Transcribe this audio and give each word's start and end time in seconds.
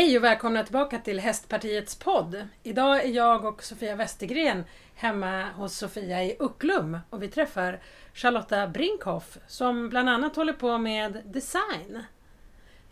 Hej 0.00 0.18
och 0.18 0.24
välkomna 0.24 0.64
tillbaka 0.64 0.98
till 0.98 1.20
Hästpartiets 1.20 1.96
podd. 1.96 2.46
Idag 2.62 3.04
är 3.04 3.08
jag 3.08 3.44
och 3.44 3.62
Sofia 3.62 3.96
Westergren 3.96 4.64
hemma 4.94 5.50
hos 5.50 5.76
Sofia 5.76 6.24
i 6.24 6.36
Ucklum 6.38 6.98
och 7.10 7.22
vi 7.22 7.28
träffar 7.28 7.80
Charlotta 8.14 8.66
Brinkhoff 8.66 9.38
som 9.46 9.88
bland 9.88 10.08
annat 10.08 10.36
håller 10.36 10.52
på 10.52 10.78
med 10.78 11.22
design. 11.24 12.02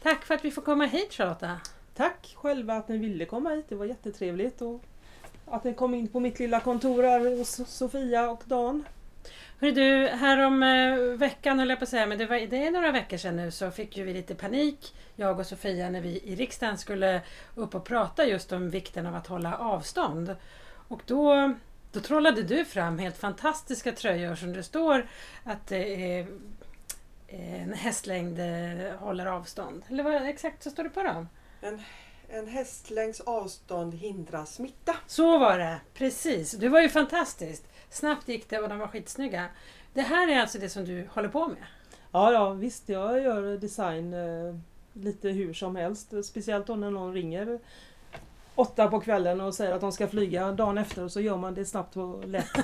Tack 0.03 0.25
för 0.25 0.35
att 0.35 0.45
vi 0.45 0.51
får 0.51 0.63
komma 0.63 0.85
hit 0.85 1.13
Charlotta. 1.13 1.61
Tack 1.95 2.35
själva 2.37 2.75
att 2.75 2.89
ni 2.89 2.99
ville 2.99 3.25
komma 3.25 3.51
hit, 3.51 3.67
det 3.69 3.75
var 3.75 3.87
jättetrevligt. 3.87 4.63
Och 4.63 4.83
att 5.47 5.65
ni 5.65 5.75
kom 5.75 5.95
in 5.95 6.09
på 6.09 6.21
mitt 6.21 6.39
lilla 6.39 6.61
kontor 6.61 7.03
här 7.03 7.39
hos 7.39 7.61
Sofia 7.69 8.31
och 8.31 8.43
Dan. 8.47 8.85
Hörru 9.61 9.73
du, 9.73 10.07
här 10.07 10.47
om 10.47 10.63
eh, 10.63 11.19
veckan 11.19 11.59
höll 11.59 11.69
jag 11.69 11.79
på 11.79 11.83
att 11.83 11.89
säga, 11.89 12.07
men 12.07 12.19
det, 12.19 12.27
var, 12.27 12.37
det 12.37 12.67
är 12.67 12.71
några 12.71 12.93
veckor 12.93 13.17
sedan 13.17 13.37
nu 13.37 13.51
så 13.51 13.71
fick 13.71 13.97
ju 13.97 14.05
vi 14.05 14.13
lite 14.13 14.35
panik, 14.35 14.95
jag 15.17 15.39
och 15.39 15.47
Sofia, 15.47 15.91
när 15.91 16.01
vi 16.01 16.21
i 16.25 16.37
riksdagen 16.37 16.79
skulle 16.79 17.21
upp 17.55 17.75
och 17.75 17.85
prata 17.85 18.27
just 18.27 18.53
om 18.53 18.71
vikten 18.71 19.07
av 19.07 19.15
att 19.15 19.27
hålla 19.27 19.57
avstånd. 19.57 20.37
Och 20.89 21.03
då, 21.07 21.55
då 21.93 22.01
trollade 22.01 22.43
du 22.43 22.65
fram 22.65 22.99
helt 22.99 23.17
fantastiska 23.17 23.93
tröjor 23.93 24.35
som 24.35 24.53
det 24.53 24.63
står 24.63 25.07
att 25.45 25.67
det 25.67 26.19
är 26.19 26.27
en 27.29 27.73
hästlängd 27.73 28.39
eh, 28.39 28.97
håller 28.99 29.27
avstånd. 29.27 29.85
Eller 29.89 30.03
vad 30.03 30.29
exakt 30.29 30.63
så 30.63 30.71
står 30.71 30.83
det 30.83 30.91
på 30.91 31.03
dem? 31.03 31.29
En, 31.61 31.83
en 32.29 32.47
hästlängds 32.47 33.21
avstånd 33.21 33.95
hindrar 33.95 34.45
smitta. 34.45 34.97
Så 35.07 35.39
var 35.39 35.59
det, 35.59 35.81
precis. 35.95 36.53
Det 36.53 36.69
var 36.69 36.81
ju 36.81 36.89
fantastiskt. 36.89 37.65
Snabbt 37.91 38.29
gick 38.29 38.51
det 38.51 38.59
och 38.59 38.69
de 38.69 38.79
var 38.79 38.89
skitsnygga. 38.89 39.47
Det 39.93 40.03
här 40.03 40.29
är 40.29 40.41
alltså 40.41 40.59
det 40.59 40.69
som 40.69 40.85
du 40.85 41.09
håller 41.11 41.29
på 41.29 41.49
med? 41.49 41.65
Ja, 42.13 42.33
ja 42.33 42.53
visst 42.53 42.89
jag 42.89 43.23
gör 43.23 43.57
design 43.57 44.15
eh, 44.15 44.57
lite 44.93 45.29
hur 45.29 45.55
som 45.55 45.77
helst. 45.77 46.13
Speciellt 46.25 46.67
då 46.67 46.77
när 46.77 46.91
någon 46.91 47.15
ringer 47.15 47.59
åtta 48.59 48.89
på 48.89 49.01
kvällen 49.01 49.41
och 49.41 49.55
säger 49.55 49.73
att 49.73 49.81
de 49.81 49.93
ska 49.93 50.09
flyga 50.09 50.53
dagen 50.53 50.79
efter 50.79 51.05
och 51.05 51.13
så 51.13 51.21
gör 51.21 51.37
man 51.37 51.55
det 51.55 51.65
snabbt 51.65 51.97
och 51.97 52.29
lätt. 52.29 52.51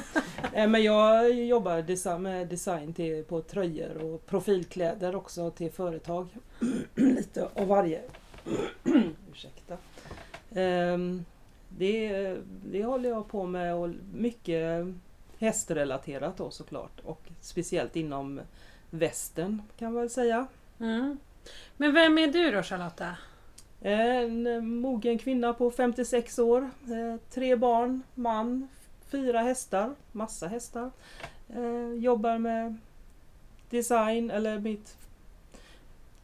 Eh, 0.53 0.69
men 0.69 0.83
jag 0.83 1.33
jobbar 1.33 1.83
design, 1.83 2.23
med 2.23 2.49
design 2.49 2.95
till, 2.95 3.25
på 3.25 3.41
tröjor 3.41 3.97
och 4.03 4.27
profilkläder 4.27 5.17
också 5.17 5.51
till 5.51 5.71
företag. 5.71 6.29
lite 6.95 7.49
av 7.55 7.67
varje. 7.67 8.01
Ursäkta. 9.33 9.77
Ehm, 10.55 11.25
det, 11.69 12.37
det 12.65 12.85
håller 12.85 13.09
jag 13.09 13.29
på 13.29 13.47
med 13.47 13.75
och 13.75 13.91
mycket 14.15 14.87
hästrelaterat 15.39 16.37
då 16.37 16.51
såklart 16.51 17.01
och 17.01 17.29
speciellt 17.41 17.97
inom 17.97 18.41
västern 18.91 19.63
kan 19.79 19.93
man 19.93 20.03
väl 20.03 20.11
säga. 20.11 20.47
Mm. 20.81 21.19
Men 21.77 21.95
vem 21.95 22.19
är 22.19 22.27
du 22.27 22.51
då 22.51 22.63
Charlotta? 22.63 23.17
En 23.81 24.67
mogen 24.81 25.19
kvinna 25.19 25.53
på 25.53 25.71
56 25.71 26.39
år, 26.39 26.71
eh, 26.87 27.21
tre 27.31 27.57
barn, 27.57 28.03
man, 28.15 28.69
fyra 29.11 29.41
hästar, 29.41 29.95
massa 30.13 30.47
hästar. 30.47 30.91
Eh, 31.49 31.93
jobbar 31.99 32.39
med 32.39 32.77
design 33.71 34.31
eller 34.31 34.59
mitt 34.59 34.97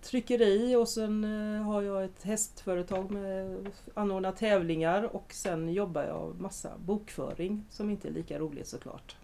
tryckeri 0.02 0.76
och 0.76 0.88
sen 0.88 1.24
eh, 1.24 1.62
har 1.62 1.82
jag 1.82 2.04
ett 2.04 2.22
hästföretag 2.22 3.10
med 3.10 3.66
anordnar 3.94 4.32
tävlingar 4.32 5.02
och 5.02 5.32
sen 5.32 5.72
jobbar 5.72 6.02
jag 6.02 6.40
massa 6.40 6.78
bokföring 6.78 7.66
som 7.70 7.90
inte 7.90 8.08
är 8.08 8.12
lika 8.12 8.38
roligt 8.38 8.68
såklart. 8.68 9.16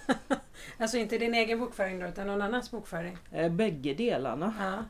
alltså 0.78 0.96
inte 0.96 1.18
din 1.18 1.34
egen 1.34 1.58
bokföring 1.58 2.00
då 2.00 2.06
utan 2.06 2.26
någon 2.26 2.42
annans 2.42 2.70
bokföring? 2.70 3.18
Eh, 3.32 3.52
bägge 3.52 3.94
delarna. 3.94 4.54
Ja. 4.58 4.84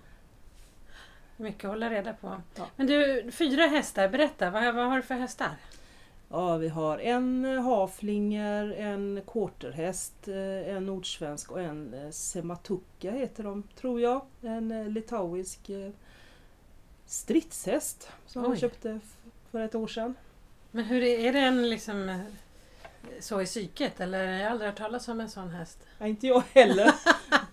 Mycket 1.37 1.65
att 1.65 1.71
hålla 1.71 1.91
reda 1.91 2.13
på. 2.13 2.41
Ja. 2.55 2.67
Men 2.77 2.87
du, 2.87 3.31
fyra 3.33 3.67
hästar, 3.67 4.09
berätta, 4.09 4.51
vad, 4.51 4.75
vad 4.75 4.87
har 4.87 4.97
du 4.97 5.03
för 5.03 5.15
hästar? 5.15 5.51
Ja, 6.33 6.57
vi 6.57 6.69
har 6.69 6.99
en 6.99 7.45
haflinger, 7.45 8.73
en 8.73 9.23
quarterhäst, 9.27 10.29
eh, 10.29 10.77
en 10.77 10.87
nordsvensk 10.87 11.51
och 11.51 11.61
en 11.61 11.95
eh, 11.95 12.11
sematuka 12.11 13.11
heter 13.11 13.45
de, 13.45 13.63
tror 13.81 14.01
jag. 14.01 14.23
En 14.43 14.73
eh, 14.73 14.89
litauisk 14.89 15.71
stridshäst 17.07 18.09
som 18.27 18.45
Oj. 18.45 18.51
jag 18.51 18.59
köpte 18.59 19.01
för 19.51 19.61
ett 19.61 19.75
år 19.75 19.87
sedan. 19.87 20.15
Men 20.71 20.85
hur 20.85 21.03
är, 21.03 21.19
är 21.19 21.33
det 21.33 21.39
en 21.39 21.71
liksom 21.71 22.25
så 23.21 23.41
i 23.41 23.47
psyket 23.47 24.01
eller? 24.01 24.25
Jag 24.25 24.45
har 24.45 24.51
aldrig 24.51 24.71
hört 24.71 24.79
talas 24.79 25.09
om 25.09 25.21
en 25.21 25.31
sån 25.31 25.51
häst. 25.51 25.79
Ja, 25.99 26.07
inte 26.07 26.27
jag 26.27 26.43
heller. 26.53 26.95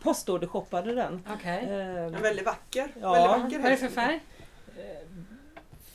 Postordershoppade 0.03 0.95
den. 0.95 1.21
Okay. 1.38 1.65
Eh, 1.65 2.09
väldigt 2.09 2.45
vacker. 2.45 2.91
Ja. 3.01 3.13
Väldigt 3.13 3.31
vacker 3.31 3.59
Vad 3.59 3.65
är 3.65 3.71
det 3.71 3.77
för 3.77 3.88
färg? 3.88 4.21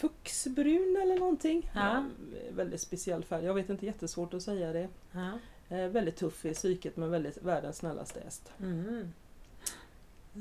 Fuxbrun 0.02 0.98
eller 1.02 1.18
någonting. 1.18 1.70
Ja. 1.74 2.04
Väldigt 2.50 2.80
speciell 2.80 3.24
färg. 3.24 3.44
Jag 3.44 3.54
vet 3.54 3.70
inte, 3.70 3.86
jättesvårt 3.86 4.34
att 4.34 4.42
säga 4.42 4.72
det. 4.72 4.88
Ja. 5.12 5.38
Eh, 5.76 5.88
väldigt 5.88 6.16
tuff 6.16 6.44
i 6.44 6.54
psyket 6.54 6.96
men 6.96 7.10
väldigt 7.10 7.42
världens 7.42 7.76
snällaste 7.76 8.20
häst. 8.24 8.52
Mm. 8.60 9.12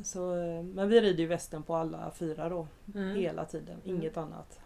Så, 0.04 0.36
eh, 0.36 0.64
men 0.64 0.90
vi 0.90 1.02
rider 1.02 1.20
ju 1.20 1.28
västen 1.28 1.64
på 1.64 1.76
alla 1.76 2.12
fyra 2.12 2.50
då. 2.50 2.68
Mm. 2.96 3.16
Hela 3.16 3.46
tiden, 3.46 3.82
mm. 3.86 3.96
inget 3.96 4.18
annat. 4.18 4.60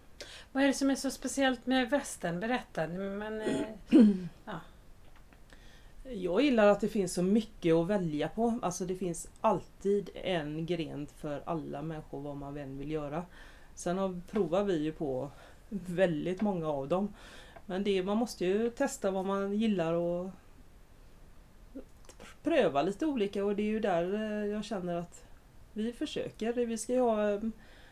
Vad 0.51 0.63
är 0.63 0.67
det 0.67 0.73
som 0.73 0.89
är 0.89 0.95
så 0.95 1.11
speciellt 1.11 1.65
med 1.65 1.89
västen? 1.89 2.39
Berätta. 2.39 2.87
Men, 2.87 3.41
eh, 3.41 3.65
ja. 4.45 4.59
Jag 6.03 6.41
gillar 6.41 6.67
att 6.67 6.81
det 6.81 6.87
finns 6.87 7.13
så 7.13 7.23
mycket 7.23 7.73
att 7.73 7.87
välja 7.87 8.29
på. 8.29 8.59
Alltså 8.61 8.85
det 8.85 8.95
finns 8.95 9.27
alltid 9.41 10.09
en 10.13 10.65
gren 10.65 11.07
för 11.07 11.41
alla 11.45 11.81
människor 11.81 12.21
vad 12.21 12.37
man 12.37 12.57
än 12.57 12.77
vill 12.77 12.91
göra. 12.91 13.25
Sen 13.75 13.97
har, 13.97 14.21
provar 14.31 14.63
vi 14.63 14.77
ju 14.77 14.91
på 14.91 15.31
väldigt 15.69 16.41
många 16.41 16.67
av 16.67 16.87
dem. 16.87 17.13
Men 17.65 17.83
det, 17.83 18.03
man 18.03 18.17
måste 18.17 18.45
ju 18.45 18.69
testa 18.69 19.11
vad 19.11 19.25
man 19.25 19.53
gillar 19.53 19.93
och 19.93 20.29
pröva 22.43 22.81
lite 22.81 23.05
olika 23.05 23.45
och 23.45 23.55
det 23.55 23.63
är 23.63 23.71
ju 23.71 23.79
där 23.79 24.13
eh, 24.13 24.47
jag 24.47 24.65
känner 24.65 24.95
att 24.95 25.25
vi 25.73 25.93
försöker. 25.93 26.53
Vi 26.53 26.77
ska 26.77 26.93
ju 26.93 26.99
ha 26.99 27.31
eh, 27.31 27.39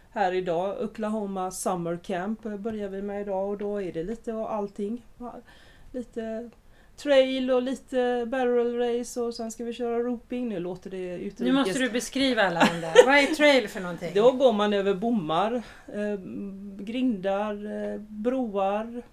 här 0.09 0.31
idag, 0.31 0.81
Oklahoma 0.81 1.51
Summer 1.51 1.97
Camp 2.03 2.43
börjar 2.43 2.89
vi 2.89 3.01
med 3.01 3.21
idag 3.21 3.49
och 3.49 3.57
då 3.57 3.81
är 3.81 3.93
det 3.93 4.03
lite 4.03 4.33
av 4.33 4.47
allting. 4.47 5.05
Lite 5.91 6.49
trail 6.95 7.51
och 7.51 7.61
lite 7.61 8.25
barrel 8.27 8.77
race 8.77 9.21
och 9.21 9.33
sen 9.33 9.51
ska 9.51 9.63
vi 9.63 9.73
köra 9.73 9.99
roping. 9.99 10.49
Nu 10.49 10.59
låter 10.59 10.89
det 10.89 11.15
utrikes. 11.15 11.39
Nu 11.39 11.51
måste 11.51 11.79
du 11.79 11.89
beskriva 11.89 12.41
alla 12.41 12.59
de 12.59 12.81
där. 12.81 12.93
Vad 13.05 13.15
är 13.15 13.35
trail 13.35 13.67
för 13.67 13.79
någonting? 13.79 14.11
Då 14.15 14.31
går 14.31 14.53
man 14.53 14.73
över 14.73 14.93
bommar, 14.93 15.53
eh, 15.87 16.19
grindar, 16.77 17.53
eh, 17.93 17.99
broar 17.99 19.03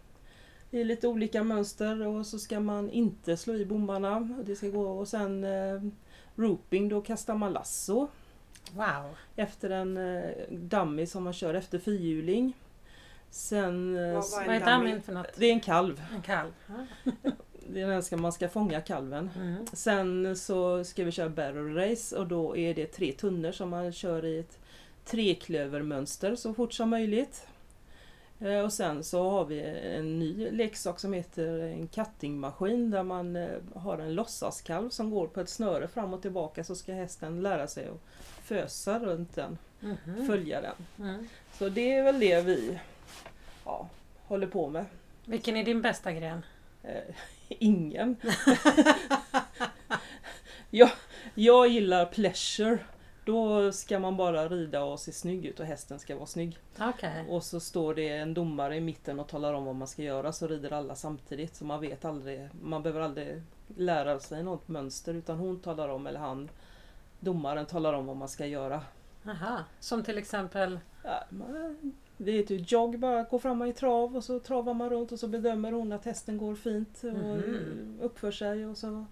i 0.70 0.84
lite 0.84 1.08
olika 1.08 1.44
mönster 1.44 2.06
och 2.06 2.26
så 2.26 2.38
ska 2.38 2.60
man 2.60 2.90
inte 2.90 3.36
slå 3.36 3.54
i 3.54 3.64
bommarna. 3.64 4.20
Det 4.44 4.56
ska 4.56 4.68
gå 4.68 4.88
och 4.88 5.08
sen 5.08 5.44
eh, 5.44 5.82
roping, 6.36 6.88
då 6.88 7.00
kastar 7.00 7.34
man 7.34 7.52
lasso. 7.52 8.08
Wow! 8.72 9.16
Efter 9.36 9.70
en 9.70 9.96
eh, 9.96 10.30
dummy 10.50 11.06
som 11.06 11.24
man 11.24 11.32
kör 11.32 11.54
efter 11.54 11.78
fyrhjuling. 11.78 12.52
Sen... 13.30 13.96
Eh, 13.96 14.14
vad, 14.14 14.24
vad 14.46 14.56
är 14.56 14.78
dummy 14.78 15.00
för 15.00 15.12
något? 15.12 15.26
Det 15.36 15.46
är 15.46 15.52
en 15.52 15.60
kalv. 15.60 16.02
En 16.14 16.22
kalv. 16.22 16.52
är 17.76 18.00
ska 18.00 18.16
man 18.16 18.32
ska 18.32 18.48
fånga 18.48 18.80
kalven. 18.80 19.30
Mm. 19.36 19.66
Sen 19.72 20.36
så 20.36 20.84
ska 20.84 21.04
vi 21.04 21.12
köra 21.12 21.28
barrel 21.28 21.74
race 21.74 22.16
och 22.16 22.26
då 22.26 22.56
är 22.56 22.74
det 22.74 22.86
tre 22.86 23.12
tunnor 23.12 23.52
som 23.52 23.70
man 23.70 23.92
kör 23.92 24.24
i 24.24 24.38
ett 24.38 24.58
treklövermönster 25.04 26.36
så 26.36 26.54
fort 26.54 26.72
som 26.72 26.90
möjligt. 26.90 27.46
Eh, 28.40 28.60
och 28.60 28.72
sen 28.72 29.04
så 29.04 29.30
har 29.30 29.44
vi 29.44 29.60
en 29.96 30.18
ny 30.18 30.50
leksak 30.50 31.00
som 31.00 31.12
heter 31.12 31.58
en 31.58 31.88
cuttingmaskin 31.88 32.90
där 32.90 33.02
man 33.02 33.36
eh, 33.36 33.48
har 33.74 33.98
en 33.98 34.14
låtsaskalv 34.14 34.90
som 34.90 35.10
går 35.10 35.26
på 35.26 35.40
ett 35.40 35.48
snöre 35.48 35.88
fram 35.88 36.14
och 36.14 36.22
tillbaka 36.22 36.64
så 36.64 36.74
ska 36.74 36.92
hästen 36.92 37.42
lära 37.42 37.66
sig 37.66 37.88
att 37.88 38.00
fösa 38.42 38.98
runt 38.98 39.34
den, 39.34 39.58
mm. 39.82 40.26
följa 40.26 40.60
den. 40.60 41.08
Mm. 41.08 41.28
Så 41.58 41.68
det 41.68 41.92
är 41.92 42.02
väl 42.02 42.20
det 42.20 42.40
vi 42.40 42.78
ja, 43.64 43.88
håller 44.26 44.46
på 44.46 44.68
med. 44.68 44.84
Vilken 45.24 45.56
är 45.56 45.64
din 45.64 45.82
bästa 45.82 46.12
gren? 46.12 46.42
Eh, 46.82 47.14
ingen. 47.48 48.16
jag, 50.70 50.90
jag 51.34 51.68
gillar 51.68 52.06
pleasure. 52.06 52.78
Då 53.24 53.72
ska 53.72 53.98
man 53.98 54.16
bara 54.16 54.48
rida 54.48 54.84
och 54.84 55.00
se 55.00 55.12
snygg 55.12 55.46
ut 55.46 55.60
och 55.60 55.66
hästen 55.66 55.98
ska 55.98 56.16
vara 56.16 56.26
snygg. 56.26 56.58
Okay. 56.94 57.26
Och 57.28 57.44
så 57.44 57.60
står 57.60 57.94
det 57.94 58.08
en 58.08 58.34
domare 58.34 58.76
i 58.76 58.80
mitten 58.80 59.20
och 59.20 59.28
talar 59.28 59.54
om 59.54 59.64
vad 59.64 59.74
man 59.74 59.88
ska 59.88 60.02
göra 60.02 60.32
så 60.32 60.46
rider 60.46 60.72
alla 60.72 60.94
samtidigt. 60.94 61.56
Så 61.56 61.64
man 61.64 61.80
vet 61.80 62.04
aldrig, 62.04 62.48
man 62.62 62.82
behöver 62.82 63.00
aldrig 63.00 63.42
lära 63.76 64.20
sig 64.20 64.42
något 64.42 64.68
mönster 64.68 65.14
utan 65.14 65.38
hon 65.38 65.60
talar 65.60 65.88
om, 65.88 66.06
eller 66.06 66.20
han, 66.20 66.48
domaren 67.20 67.66
talar 67.66 67.92
om 67.92 68.06
vad 68.06 68.16
man 68.16 68.28
ska 68.28 68.46
göra. 68.46 68.82
Aha. 69.26 69.64
Som 69.80 70.02
till 70.02 70.18
exempel? 70.18 70.80
Ja, 71.02 71.24
man, 71.28 71.76
det 72.24 72.38
är 72.38 72.42
typ 72.42 72.72
jogg 72.72 72.98
bara, 72.98 73.22
gå 73.22 73.38
fram 73.38 73.62
i 73.62 73.72
trav 73.72 74.16
och 74.16 74.24
så 74.24 74.38
travar 74.38 74.74
man 74.74 74.90
runt 74.90 75.12
och 75.12 75.18
så 75.18 75.28
bedömer 75.28 75.72
hon 75.72 75.92
att 75.92 76.04
hästen 76.04 76.38
går 76.38 76.54
fint 76.54 77.00
och 77.02 77.08
mm. 77.08 77.98
uppför 78.00 78.30
sig 78.30 78.66
och 78.66 78.78
så 78.78 79.06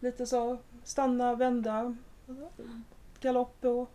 lite 0.00 0.26
så 0.26 0.58
stanna, 0.84 1.34
vända, 1.34 1.96
galopp 3.20 3.64
och 3.64 3.90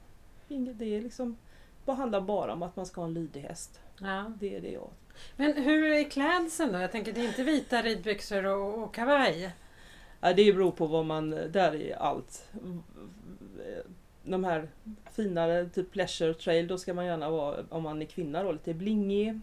inget. 0.47 0.79
Det 0.79 0.95
är 0.95 1.01
liksom 1.01 1.37
handlar 1.85 2.21
bara 2.21 2.53
om 2.53 2.63
att 2.63 2.75
man 2.75 2.85
ska 2.85 3.01
ha 3.01 3.07
en 3.07 3.13
lydig 3.13 3.41
häst. 3.41 3.79
Ja. 3.99 4.31
Det 4.39 4.55
är 4.55 4.61
det 4.61 4.71
jag 4.71 4.89
Men 5.35 5.53
hur 5.53 5.91
är 5.91 6.09
klädseln 6.09 6.73
då? 6.73 6.79
Jag 6.79 6.91
tänker 6.91 7.13
det 7.13 7.21
är 7.21 7.27
inte 7.27 7.43
vita 7.43 7.81
ridbyxor 7.81 8.45
och, 8.45 8.83
och 8.83 8.93
kavaj. 8.93 9.55
Ja, 10.21 10.33
det 10.33 10.53
beror 10.53 10.71
på 10.71 10.87
vad 10.87 11.05
man, 11.05 11.29
där 11.29 11.75
är 11.75 11.95
allt. 11.95 12.49
De 14.27 14.43
här 14.43 14.67
finare, 15.11 15.69
typ 15.69 15.91
pleasure 15.91 16.33
trail, 16.33 16.67
då 16.67 16.77
ska 16.77 16.93
man 16.93 17.05
gärna 17.05 17.29
vara, 17.29 17.55
om 17.69 17.83
man 17.83 18.01
är 18.01 18.05
kvinna 18.05 18.43
då, 18.43 18.51
lite 18.51 18.73
blingig. 18.73 19.39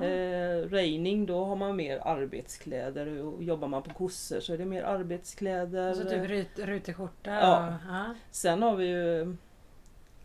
Ja. 0.00 0.06
Eh, 0.06 0.68
raining, 0.70 1.26
då 1.26 1.44
har 1.44 1.56
man 1.56 1.76
mer 1.76 1.98
arbetskläder 2.04 3.22
och 3.22 3.42
jobbar 3.42 3.68
man 3.68 3.82
på 3.82 3.90
kossor 3.94 4.40
så 4.40 4.52
är 4.52 4.58
det 4.58 4.64
mer 4.64 4.82
arbetskläder. 4.82 5.88
Alltså 5.88 6.08
typ 6.08 6.24
rut, 6.30 6.58
rutig 6.58 6.96
skjorta. 6.96 7.30
Ja. 7.30 7.66
Och, 7.66 7.72
ja. 7.88 8.14
Sen 8.30 8.62
har 8.62 8.76
vi 8.76 8.86
ju 8.86 9.36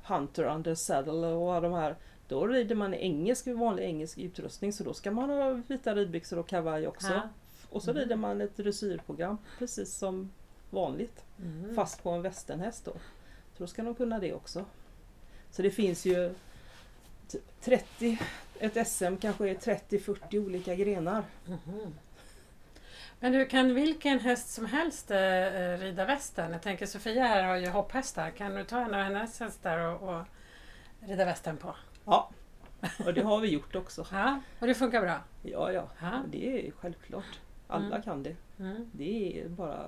Hunter 0.04 0.44
under 0.44 0.76
saddle 0.76 1.28
och 1.28 1.62
de 1.62 1.74
här. 1.74 1.96
Då 2.28 2.48
rider 2.48 2.76
man 2.76 2.94
i 2.94 2.98
engelsk, 2.98 3.48
vanlig 3.48 3.84
engelsk 3.84 4.18
utrustning 4.18 4.74
så 4.74 4.84
då 4.84 4.94
ska 4.94 5.12
man 5.12 5.30
ha 5.30 5.62
vita 5.68 5.96
ridbyxor 5.96 6.40
och 6.40 6.48
kavaj 6.48 6.88
också. 6.88 7.14
Ja. 7.14 7.22
Och 7.70 7.84
så 7.84 7.92
Mm. 7.92 8.04
rider 8.04 8.16
man 8.16 8.42
ett 8.42 8.58
dressyrprogram 8.58 9.38
precis 9.60 9.94
som 9.94 10.32
vanligt. 10.70 11.24
Mm. 11.40 11.76
Fast 11.76 12.04
på 12.04 12.10
en 12.10 12.22
västernhäst 12.22 12.86
då. 12.86 12.92
Så 13.58 13.64
då 13.64 13.68
ska 13.68 13.84
de 13.84 13.96
kunna 13.96 14.20
det 14.20 14.34
också. 14.34 14.66
Så 15.52 15.62
det 15.62 15.72
finns 15.72 16.06
ju 16.06 16.34
typ 17.28 17.62
30, 17.62 18.20
ett 18.60 18.88
SM 18.88 19.16
kanske 19.22 19.50
är 19.50 19.56
30-40 19.56 20.38
olika 20.46 20.76
grenar. 20.76 21.24
Mhm. 21.46 21.94
Men 23.20 23.32
du, 23.32 23.46
kan 23.46 23.74
vilken 23.76 24.20
häst 24.20 24.50
som 24.50 24.66
helst 24.66 25.12
eh, 25.12 25.18
eh, 25.20 25.78
rida 25.80 26.06
västern? 26.06 26.52
Jag 26.52 26.62
tänker 26.62 26.86
Sofia 26.86 27.24
här 27.28 27.44
har 27.44 27.56
ju 27.56 27.68
hopphästar. 27.70 28.30
Kan 28.30 28.56
du 28.56 28.64
ta 28.64 28.80
en 28.80 28.94
av 28.94 29.02
hennes 29.02 29.40
hästar 29.40 29.78
och, 29.80 30.10
och 30.16 30.24
rida 31.00 31.26
västern 31.26 31.58
på? 31.58 31.76
Ja, 32.06 32.30
och 33.06 33.14
det 33.14 33.22
har 33.22 33.40
vi 33.40 33.48
gjort 33.48 33.76
också. 33.76 34.08
Ja, 34.12 34.42
och 34.60 34.68
det 34.68 34.74
funkar 34.76 35.02
bra? 35.02 35.20
Ja, 35.44 35.72
ja, 35.72 35.90
Ja. 36.02 36.24
det 36.32 36.68
är 36.68 36.72
självklart. 36.72 37.40
Alla 37.68 37.86
Mm. 37.86 38.02
kan 38.02 38.24
det. 38.24 38.36
Mm. 38.60 38.90
Det 38.94 39.42
är 39.42 39.50
bara... 39.50 39.88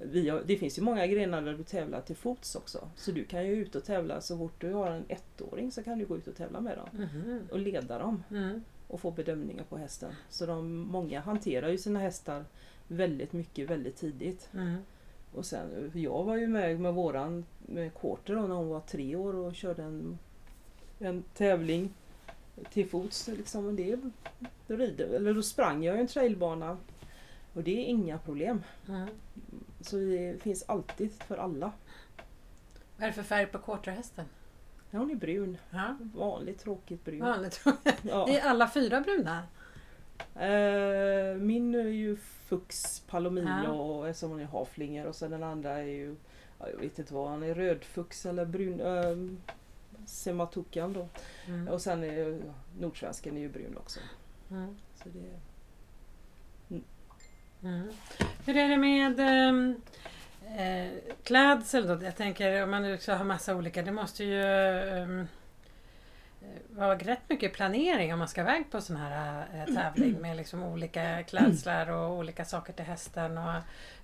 Har, 0.00 0.42
det 0.46 0.56
finns 0.56 0.78
ju 0.78 0.82
många 0.82 1.06
grenar 1.06 1.42
där 1.42 1.54
du 1.54 1.62
tävlar 1.64 2.00
till 2.00 2.16
fots 2.16 2.54
också. 2.56 2.88
Så 2.96 3.12
du 3.12 3.24
kan 3.24 3.46
ju 3.46 3.52
ut 3.52 3.74
och 3.74 3.84
tävla 3.84 4.20
så 4.20 4.38
fort 4.38 4.60
du 4.60 4.72
har 4.72 4.90
en 4.90 5.04
ettåring 5.08 5.72
så 5.72 5.82
kan 5.82 5.98
du 5.98 6.06
gå 6.06 6.16
ut 6.16 6.28
och 6.28 6.36
tävla 6.36 6.60
med 6.60 6.78
dem. 6.78 6.88
Mhm. 6.92 7.48
Och 7.52 7.58
leda 7.58 7.98
dem 7.98 8.22
Mm. 8.30 8.64
och 8.88 9.00
få 9.00 9.10
bedömningar 9.10 9.64
på 9.64 9.76
hästen. 9.76 10.12
Så 10.28 10.46
de, 10.46 10.72
många 10.78 11.20
hanterar 11.20 11.68
ju 11.68 11.78
sina 11.78 11.98
hästar 12.00 12.44
väldigt 12.88 13.32
mycket 13.32 13.70
väldigt 13.70 13.96
tidigt. 13.96 14.48
Mm. 14.54 14.76
Och 15.34 15.46
sen, 15.46 15.90
jag 15.94 16.24
var 16.24 16.36
ju 16.36 16.46
med 16.46 16.80
med 16.80 16.94
våran 16.94 17.44
med 17.66 17.94
Quarter 17.94 18.34
då, 18.34 18.42
när 18.42 18.54
hon 18.54 18.68
var 18.68 18.80
tre 18.80 19.16
år 19.16 19.34
och 19.36 19.54
körde 19.54 19.82
en, 19.82 20.18
en 20.98 21.22
tävling 21.34 21.94
till 22.72 22.88
fots. 22.88 23.28
Liksom, 23.28 23.76
det, 23.76 23.98
då, 24.66 24.76
rider, 24.76 25.06
eller 25.08 25.34
då 25.34 25.42
sprang 25.42 25.84
jag 25.84 25.94
ju 25.94 26.00
en 26.00 26.06
trailbana 26.06 26.76
och 27.54 27.62
det 27.62 27.70
är 27.80 27.84
inga 27.84 28.18
problem. 28.18 28.62
Mm. 28.88 29.08
Så 29.80 29.96
det 29.96 30.42
finns 30.42 30.64
alltid 30.68 31.12
för 31.22 31.36
alla. 31.36 31.72
Vad 32.96 33.02
är 33.02 33.06
det 33.06 33.12
för 33.12 33.22
färg 33.22 33.46
på 33.46 33.58
quarterhästen? 33.58 34.24
Ja, 34.90 34.98
hon 34.98 35.10
är 35.10 35.14
brun. 35.14 35.58
Ja, 35.70 35.96
Vanligt 36.14 36.58
tråkigt 36.58 37.04
brun. 37.04 37.20
vanligt. 37.20 37.64
Ja. 38.02 38.28
Är 38.28 38.40
alla 38.40 38.68
fyra 38.70 39.00
bruna? 39.00 39.42
Eh, 40.34 41.36
min 41.36 41.74
är 41.74 41.88
ju 41.88 42.16
Fux 42.16 43.00
Palomino 43.00 43.60
Ja. 43.64 43.70
och 43.72 44.08
eftersom 44.08 44.30
hon 44.30 44.40
är 44.40 44.44
havflinger 44.44 45.06
och 45.06 45.14
sen 45.16 45.30
den 45.30 45.42
andra 45.42 45.70
är 45.78 45.82
ju 45.82 46.16
ja, 46.58 46.68
jag 46.70 46.78
vet 46.78 46.98
inte 46.98 47.14
vad 47.14 47.28
han 47.30 47.42
är, 47.42 47.54
rödfux 47.54 48.26
eller 48.26 48.44
brun 48.44 48.80
äh, 48.80 49.38
Sematukan 50.06 50.92
då. 50.92 51.08
Mm. 51.46 51.68
Och 51.68 51.82
sen 51.82 52.04
är 52.04 52.12
ju 52.12 52.42
nordsvensken 52.78 53.36
är 53.36 53.40
ju 53.40 53.48
brun 53.48 53.76
också. 53.76 54.00
Mm. 54.50 54.76
Så 54.94 55.08
det, 55.08 55.40
Mm. 57.62 57.88
Hur 58.46 58.56
är 58.56 58.68
det 58.68 58.76
med 58.76 59.20
ehm, 59.20 59.80
eh, 60.58 61.14
klädsel 61.22 61.86
då? 61.86 62.04
Jag 62.04 62.16
tänker 62.16 62.62
om 62.62 62.70
man 62.70 62.82
nu 62.82 62.98
ska 62.98 63.14
ha 63.14 63.24
massa 63.24 63.56
olika, 63.56 63.82
det 63.82 63.92
måste 63.92 64.24
ju 64.24 64.42
ehm, 64.42 65.20
eh, 66.42 66.78
vara 66.78 66.94
rätt 66.94 67.28
mycket 67.28 67.52
planering 67.52 68.12
om 68.12 68.18
man 68.18 68.28
ska 68.28 68.40
iväg 68.40 68.70
på 68.70 68.80
sån 68.80 68.96
här 68.96 69.46
eh, 69.54 69.74
tävling 69.74 70.20
med 70.20 70.36
liksom 70.36 70.62
olika 70.62 71.22
klädslar 71.22 71.90
och 71.90 72.18
olika 72.18 72.44
saker 72.44 72.72
till 72.72 72.84
hästen. 72.84 73.38
Och 73.38 73.54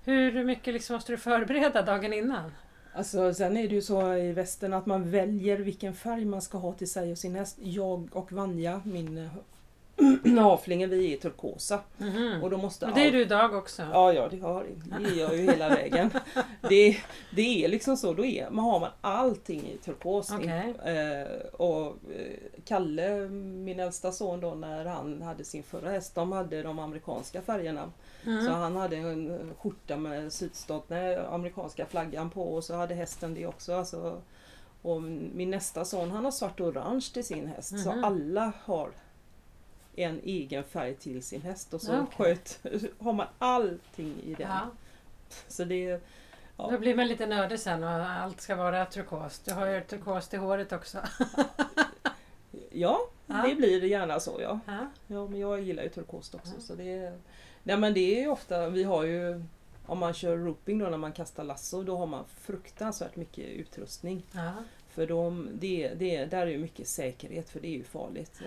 hur 0.05 0.43
mycket 0.43 0.73
liksom 0.73 0.93
måste 0.93 1.11
du 1.11 1.17
förbereda 1.17 1.81
dagen 1.81 2.13
innan? 2.13 2.51
Alltså 2.93 3.33
sen 3.33 3.57
är 3.57 3.67
det 3.67 3.75
ju 3.75 3.81
så 3.81 4.13
i 4.13 4.31
västern 4.31 4.73
att 4.73 4.85
man 4.85 5.11
väljer 5.11 5.57
vilken 5.57 5.93
färg 5.93 6.25
man 6.25 6.41
ska 6.41 6.57
ha 6.57 6.73
till 6.73 6.91
sig 6.91 7.11
och 7.11 7.17
sin 7.17 7.35
häst. 7.35 7.57
Jag 7.61 8.15
och 8.15 8.31
Vanja, 8.31 8.81
min 8.83 9.29
havflingen, 10.39 10.89
vi 10.89 11.13
är 11.13 11.17
turkosa. 11.17 11.79
Mhm. 11.97 12.43
Och 12.43 12.49
då 12.49 12.57
måste 12.57 12.85
Och 12.85 12.93
det 12.95 13.07
är 13.07 13.11
du 13.11 13.21
idag 13.21 13.53
också? 13.53 13.83
Ja, 13.93 14.13
ja 14.13 14.27
det, 14.29 14.39
har, 14.39 14.65
det 14.99 15.09
är 15.09 15.19
jag 15.19 15.35
ju 15.35 15.41
hela 15.41 15.69
vägen. 15.69 16.11
Det, 16.69 16.97
det 17.35 17.65
är 17.65 17.67
liksom 17.67 17.97
så, 17.97 18.13
då 18.13 18.25
är, 18.25 18.49
man 18.49 18.65
har 18.65 18.79
man 18.79 18.89
allting 19.01 19.61
i 19.61 19.77
turkos. 19.77 20.31
Okej. 20.31 20.73
Eh, 20.85 21.45
och 21.53 21.85
eh, 21.87 22.61
Kalle, 22.65 23.27
min 23.29 23.79
äldsta 23.79 24.11
son 24.11 24.39
då, 24.39 24.55
när 24.55 24.85
han 24.85 25.21
hade 25.21 25.43
sin 25.43 25.63
förra 25.63 25.89
häst, 25.89 26.15
de 26.15 26.31
hade 26.31 26.61
de 26.63 26.79
amerikanska 26.79 27.41
färgerna. 27.41 27.91
Mm. 28.25 28.45
Så 28.45 28.51
han 28.51 28.75
hade 28.75 28.97
en 28.97 29.53
skjorta 29.59 29.97
med 29.97 30.33
sydstaterna, 30.33 31.27
amerikanska 31.27 31.85
flaggan 31.85 32.29
på 32.29 32.53
och 32.53 32.63
så 32.63 32.75
hade 32.75 32.93
hästen 32.95 33.33
det 33.33 33.47
också. 33.47 33.73
Alltså, 33.73 34.21
och 34.81 35.01
min 35.01 35.49
nästa 35.49 35.85
son 35.85 36.11
han 36.11 36.25
har 36.25 36.31
svart 36.31 36.59
och 36.59 36.67
orange 36.67 37.09
till 37.13 37.25
sin 37.25 37.47
häst. 37.47 37.79
Så 37.83 37.91
Mhm. 37.91 38.03
alla 38.03 38.51
har 38.63 38.89
en 39.97 40.19
egen 40.23 40.63
färg 40.63 40.95
till 40.95 41.23
sin 41.23 41.41
häst 41.41 41.73
och 41.73 41.81
så 41.81 41.93
Ah, 41.93 42.01
Okej. 42.13 42.35
sköt, 42.35 42.59
har 42.99 43.13
man 43.13 43.27
allting 43.39 44.13
i 44.23 44.33
den. 44.33 44.47
Ja. 44.47 44.69
Så 45.47 45.63
det, 45.63 46.01
ja. 46.57 46.69
Då 46.71 46.77
blir 46.79 46.95
man 46.95 47.07
lite 47.07 47.25
nördig 47.25 47.59
sen 47.59 47.83
och 47.83 47.89
allt 47.89 48.41
ska 48.41 48.55
vara 48.55 48.85
turkos. 48.85 49.39
Du 49.39 49.53
har 49.53 49.65
ju 49.67 49.81
turkos 49.81 50.27
till 50.27 50.39
håret 50.39 50.71
också. 50.71 50.97
ja, 52.71 52.99
Ja. 53.27 53.45
det 53.49 53.55
blir 53.55 53.81
det 53.81 53.87
gärna 53.87 54.19
så 54.19 54.37
ja. 54.41 54.59
Ja. 55.07 55.27
Men 55.27 55.39
jag 55.39 55.61
gillar 55.61 55.83
ju 55.83 55.89
turkost 55.89 56.35
också. 56.35 56.53
Så 56.59 56.75
det, 56.75 57.19
nej 57.63 57.77
men 57.77 57.93
det 57.93 58.17
är 58.17 58.21
ju 58.21 58.27
ofta, 58.27 58.69
vi 58.69 58.83
har 58.83 59.03
ju 59.03 59.43
om 59.85 59.97
man 59.99 60.13
kör 60.13 60.37
roping 60.37 60.79
då 60.79 60.85
när 60.89 60.97
man 60.97 61.11
kastar 61.11 61.43
lasso, 61.43 61.83
då 61.83 61.97
har 61.97 62.05
man 62.05 62.23
fruktansvärt 62.39 63.15
mycket 63.15 63.45
utrustning. 63.45 64.23
För 64.89 65.07
de, 65.07 65.49
det, 65.53 65.93
det, 65.95 66.25
där 66.25 66.41
är 66.41 66.51
ju 66.51 66.57
mycket 66.57 66.87
säkerhet 66.87 67.49
för 67.49 67.59
det 67.59 67.67
är 67.67 67.77
ju 67.77 67.83
farligt. 67.83 68.41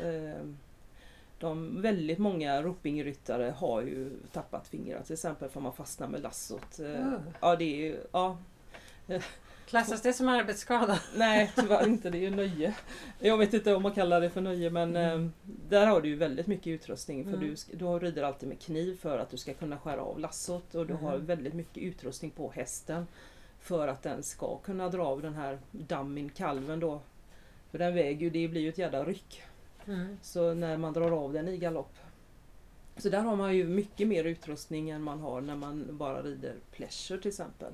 De, 1.38 1.82
väldigt 1.82 2.18
många 2.18 2.62
ropingryttare 2.62 3.54
har 3.56 3.82
ju 3.82 4.10
tappat 4.32 4.68
fingrar 4.68 5.02
till 5.02 5.12
exempel 5.12 5.48
för 5.48 5.60
man 5.60 5.72
fastnar 5.72 6.08
med 6.08 6.22
lassot. 6.22 6.80
Uh. 6.80 7.14
Ja 7.40 7.56
det 7.56 7.64
är 7.64 7.76
ju, 7.76 7.96
ja. 8.12 8.38
Klassas 9.66 10.02
det 10.02 10.12
som 10.12 10.28
arbetsskada? 10.28 11.00
Nej 11.16 11.52
tyvärr 11.56 11.86
inte, 11.86 12.10
det 12.10 12.18
är 12.18 12.20
ju 12.20 12.30
nöje. 12.30 12.74
Jag 13.20 13.38
vet 13.38 13.54
inte 13.54 13.74
om 13.74 13.82
man 13.82 13.92
kallar 13.92 14.20
det 14.20 14.30
för 14.30 14.40
nöje 14.40 14.70
men 14.70 14.96
eh, 14.96 15.26
där 15.68 15.86
har 15.86 16.00
du 16.00 16.08
ju 16.08 16.16
väldigt 16.16 16.46
mycket 16.46 16.66
utrustning 16.66 17.24
för 17.24 17.32
Mm. 17.32 17.54
du, 17.70 17.76
du 17.76 17.84
rider 17.86 18.22
alltid 18.22 18.48
med 18.48 18.60
kniv 18.60 18.96
för 19.00 19.18
att 19.18 19.30
du 19.30 19.36
ska 19.36 19.54
kunna 19.54 19.78
skära 19.78 20.00
av 20.00 20.18
lassot 20.20 20.74
och 20.74 20.86
du 20.86 20.94
har 20.94 21.16
Mhm. 21.16 21.26
väldigt 21.26 21.54
mycket 21.54 21.82
utrustning 21.82 22.30
på 22.30 22.50
hästen 22.50 23.06
för 23.60 23.88
att 23.88 24.02
den 24.02 24.22
ska 24.22 24.58
kunna 24.58 24.88
dra 24.88 25.06
av 25.06 25.22
den 25.22 25.34
här 25.34 25.58
dammin, 25.70 26.30
kalven 26.30 26.80
då. 26.80 27.00
För 27.70 27.78
den 27.78 27.94
väger 27.94 28.20
ju, 28.20 28.30
det 28.30 28.48
blir 28.48 28.60
ju 28.60 28.68
ett 28.68 28.78
jävla 28.78 29.04
ryck. 29.04 29.42
Mm. 29.88 30.18
Så 30.22 30.54
när 30.54 30.76
man 30.76 30.92
drar 30.92 31.10
av 31.10 31.32
den 31.32 31.48
i 31.48 31.56
galopp. 31.58 31.94
Så 32.96 33.08
där 33.08 33.20
har 33.20 33.36
man 33.36 33.56
ju 33.56 33.64
mycket 33.64 34.08
mer 34.08 34.24
utrustning 34.24 34.90
än 34.90 35.02
man 35.02 35.20
har 35.20 35.40
när 35.40 35.56
man 35.56 35.86
bara 35.90 36.22
rider 36.22 36.54
pleasure 36.70 37.20
till 37.20 37.28
exempel. 37.28 37.72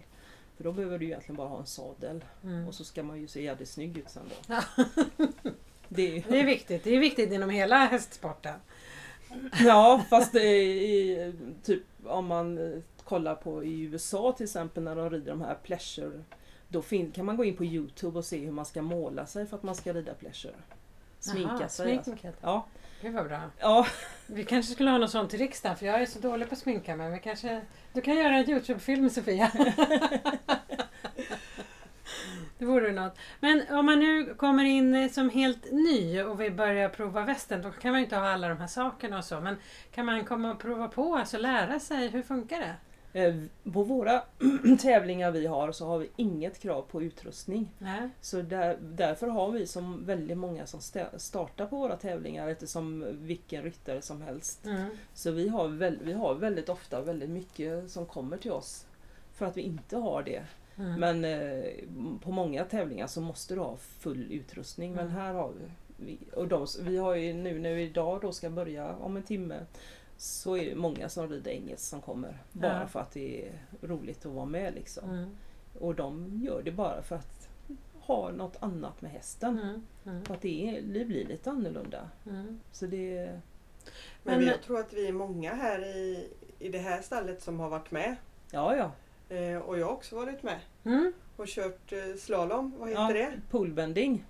För 0.56 0.64
då 0.64 0.73
behöver 0.73 0.99
du 0.99 1.04
egentligen 1.04 1.37
bara 1.37 1.49
ha 1.49 1.59
en 1.61 1.66
sadel 1.66 2.25
Mm. 2.44 2.68
och 2.68 2.75
så 2.75 2.85
ska 2.85 3.02
man 3.02 3.21
ju 3.21 3.26
se 3.28 3.42
jävligt 3.42 3.68
snygg 3.68 3.99
ut 3.99 4.09
sen 4.11 4.23
då. 4.47 4.54
Det 5.88 6.16
är, 6.16 6.25
Det 6.28 6.40
är 6.40 6.44
viktigt. 6.47 6.85
Det 6.85 6.94
är 6.97 7.00
viktigt 7.00 7.33
inom 7.33 7.50
hela 7.50 7.76
hästsporten. 7.76 8.54
ja 9.64 10.04
fast 10.11 10.35
i, 10.35 11.33
typ 11.62 11.83
om 12.04 12.26
man 12.26 12.59
eh, 12.59 12.78
kollar 13.04 13.35
på 13.35 13.64
i 13.64 13.80
USA 13.83 14.33
till 14.37 14.44
exempel 14.44 14.83
när 14.83 14.97
de 14.97 15.11
rider 15.11 15.30
de 15.30 15.40
här 15.40 15.54
pleasure. 15.62 16.23
Då 16.68 16.83
kan 17.14 17.25
man 17.26 17.37
gå 17.37 17.44
in 17.44 17.56
på 17.56 17.64
Youtube 17.64 18.18
och 18.18 18.25
se 18.25 18.38
hur 18.38 18.52
man 18.52 18.64
ska 18.64 18.83
måla 18.83 19.26
sig 19.26 19.47
för 19.47 19.56
att 19.56 19.62
man 19.62 19.75
ska 19.75 19.92
rida 19.92 20.14
pleasure. 20.14 20.54
Sminka 21.25 21.54
Jaha, 21.59 21.69
sig. 21.69 21.93
Alltså. 21.93 22.11
sminket. 22.11 22.38
Ja, 22.40 22.66
Gud 23.02 23.14
vad 23.14 23.26
bra. 23.26 23.40
ja, 23.59 23.87
Vi 24.26 24.45
kanske 24.45 24.73
skulle 24.73 24.90
ha 24.90 24.99
något 24.99 25.11
sånt 25.11 25.31
till 25.31 25.38
riksdagen 25.38 25.76
för 25.76 25.87
jag 25.87 26.02
är 26.02 26.07
så 26.07 26.19
dålig 26.19 26.49
på 26.49 26.54
att 26.54 26.59
sminka 26.59 26.97
mig. 26.97 27.11
Men 27.11 27.21
kanske, 27.21 27.61
du 27.93 28.00
kan 28.00 28.16
göra 28.16 28.37
en 28.37 28.50
Youtube-film 28.50 29.11
Sofia. 29.11 29.52
Det 32.59 32.64
vore 32.64 32.93
något. 32.93 33.19
Men 33.40 33.62
om 33.71 33.87
man 33.87 34.00
nu 34.00 34.35
kommer 34.35 34.64
in 34.64 35.11
som 35.11 35.31
helt 35.31 35.73
ny 35.73 36.23
och 36.23 36.40
vill 36.40 36.52
börja 36.52 36.88
prova 36.88 37.25
västen 37.25 37.62
då 37.62 37.71
kan 37.71 37.90
man 37.90 38.00
ju 38.00 38.04
inte 38.04 38.16
ha 38.16 38.28
alla 38.28 38.49
de 38.49 38.59
här 38.59 38.66
sakerna 38.66 39.19
och 39.19 39.25
så. 39.25 39.40
Men 39.40 39.57
kan 39.95 40.07
man 40.07 40.25
komma 40.25 40.50
och 40.50 40.59
prova 40.59 40.88
på, 40.88 41.16
alltså 41.16 41.38
lära 41.38 41.81
sig, 41.81 42.09
hur 42.09 42.23
funkar 42.23 42.61
det? 42.61 42.75
Eh, 43.14 43.35
På 43.73 43.83
våra 43.83 44.23
tävlingar 44.80 45.30
vi 45.30 45.47
har 45.47 45.73
så 45.73 45.87
har 45.87 45.99
vi 45.99 46.11
inget 46.16 46.59
krav 46.59 46.83
på 46.83 47.02
utrustning. 47.02 47.73
Nej. 47.78 48.09
Så 48.21 48.42
där, 48.42 48.78
därför 48.83 49.26
har 49.26 49.50
vi 49.50 49.66
som 49.66 50.04
väldigt 50.06 50.38
många 50.38 50.66
som 50.66 50.80
sta- 50.80 51.18
startar 51.18 51.66
på 51.66 51.76
våra 51.76 51.97
tävlingar 51.97 52.49
eftersom 52.49 53.06
vilken 53.26 53.62
ryttare 53.62 54.02
som 54.02 54.23
helst. 54.23 54.66
Mm. 54.66 54.90
Så 55.14 55.30
vi 55.30 55.49
har, 55.49 55.68
väl, 55.68 55.99
vi 56.02 56.12
har 56.12 56.35
väldigt 56.35 56.68
ofta 56.68 57.00
väldigt 57.00 57.30
mycket 57.30 57.90
som 57.90 58.06
kommer 58.06 58.37
till 58.37 58.52
oss 58.52 58.87
för 59.35 59.47
att 59.47 59.56
vi 59.56 59.62
inte 59.62 59.97
har 59.97 60.23
det. 60.23 60.42
Mm. 60.76 61.00
Men 61.00 61.25
eh, 61.25 61.64
på 62.23 62.30
många 62.33 62.64
tävlingar 62.64 63.06
så 63.06 63.21
måste 63.21 63.54
du 63.54 63.61
ha 63.61 63.76
full 63.76 64.33
utrustning. 64.33 64.92
Men 64.94 65.06
Mm. 65.06 65.16
här 65.16 65.35
har 65.35 65.52
vi, 65.52 65.64
vi 66.06 66.18
och 66.37 66.49
de, 66.49 66.66
vi 66.80 66.97
har 66.97 67.14
ju 67.14 67.33
nu 67.33 67.59
när 67.59 67.75
vi 67.75 67.83
idag 67.83 68.21
då 68.21 68.33
ska 68.33 68.50
börja 68.50 68.94
om 68.97 69.16
en 69.16 69.23
timme 69.23 69.61
så 70.16 70.56
är 70.56 70.64
det 70.71 70.75
många 70.75 71.09
som 71.09 71.28
rider 71.28 71.50
engelskt 71.50 71.88
som 71.88 72.00
kommer. 72.00 72.42
Bara 72.52 72.80
Ja. 72.80 72.87
för 72.87 73.00
att 73.00 73.11
det 73.11 73.47
är 73.49 73.52
roligt 73.83 74.26
att 74.26 74.33
vara 74.33 74.47
med 74.47 74.75
liksom. 74.75 75.11
Mm. 75.11 75.37
Och 75.80 75.94
de 75.94 76.40
gör 76.44 76.62
det 76.62 76.73
bara 76.73 77.02
för 77.02 77.16
att 77.16 77.49
ha 78.00 78.30
något 78.33 78.56
annat 78.61 79.02
med 79.02 79.11
hästen. 79.11 79.59
Mm. 79.59 79.83
Mm. 80.06 80.25
För 80.25 80.35
att 80.35 80.42
det, 80.42 80.68
är, 80.76 80.83
det 80.83 81.04
blir 81.04 81.25
lite 81.26 81.50
annorlunda. 81.50 82.11
Mm. 82.26 82.61
Så 82.73 82.87
det, 82.87 83.40
Men, 84.23 84.38
Men- 84.38 84.47
jag 84.47 84.62
tror 84.62 84.80
att 84.80 84.92
vi 84.92 85.09
är 85.09 85.12
många 85.12 85.54
här 85.54 85.85
i, 85.97 86.28
i 86.59 86.68
det 86.68 86.78
här 86.78 87.02
stallet 87.02 87.42
som 87.42 87.61
har 87.61 87.68
varit 87.68 87.90
med. 87.90 88.16
ja 88.50 88.76
ja. 88.76 88.90
Eh, 89.37 89.59
och 89.59 89.78
jag 89.78 89.87
har 89.87 89.92
också 89.92 90.16
varit 90.16 90.42
med 90.42 90.59
Mm. 90.85 91.12
och 91.37 91.47
kört 91.49 91.92
eh, 91.92 91.99
slalom. 92.18 92.75
Vad 92.78 92.88
heter 92.88 93.02
ja 93.02 93.12
det? 93.12 93.33
Poolbending. 93.50 94.25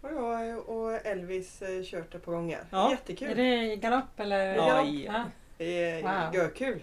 Och 0.00 0.10
jag 0.12 0.68
och 0.68 1.06
Elvis 1.06 1.62
eh, 1.62 1.82
kört 1.84 2.14
ett 2.14 2.24
par 2.24 2.32
gånger. 2.32 2.60
Ja. 2.70 2.90
Jättekul. 2.90 3.30
Är 3.30 3.34
det 3.34 3.72
i 3.72 3.76
galopp 3.76 4.20
eller? 4.20 4.54
Ja, 4.56 4.86
i- 4.86 5.04
ja. 5.06 5.24
Det 5.56 5.90
är 5.90 6.02
Wow. 6.02 6.34
görkul. 6.34 6.82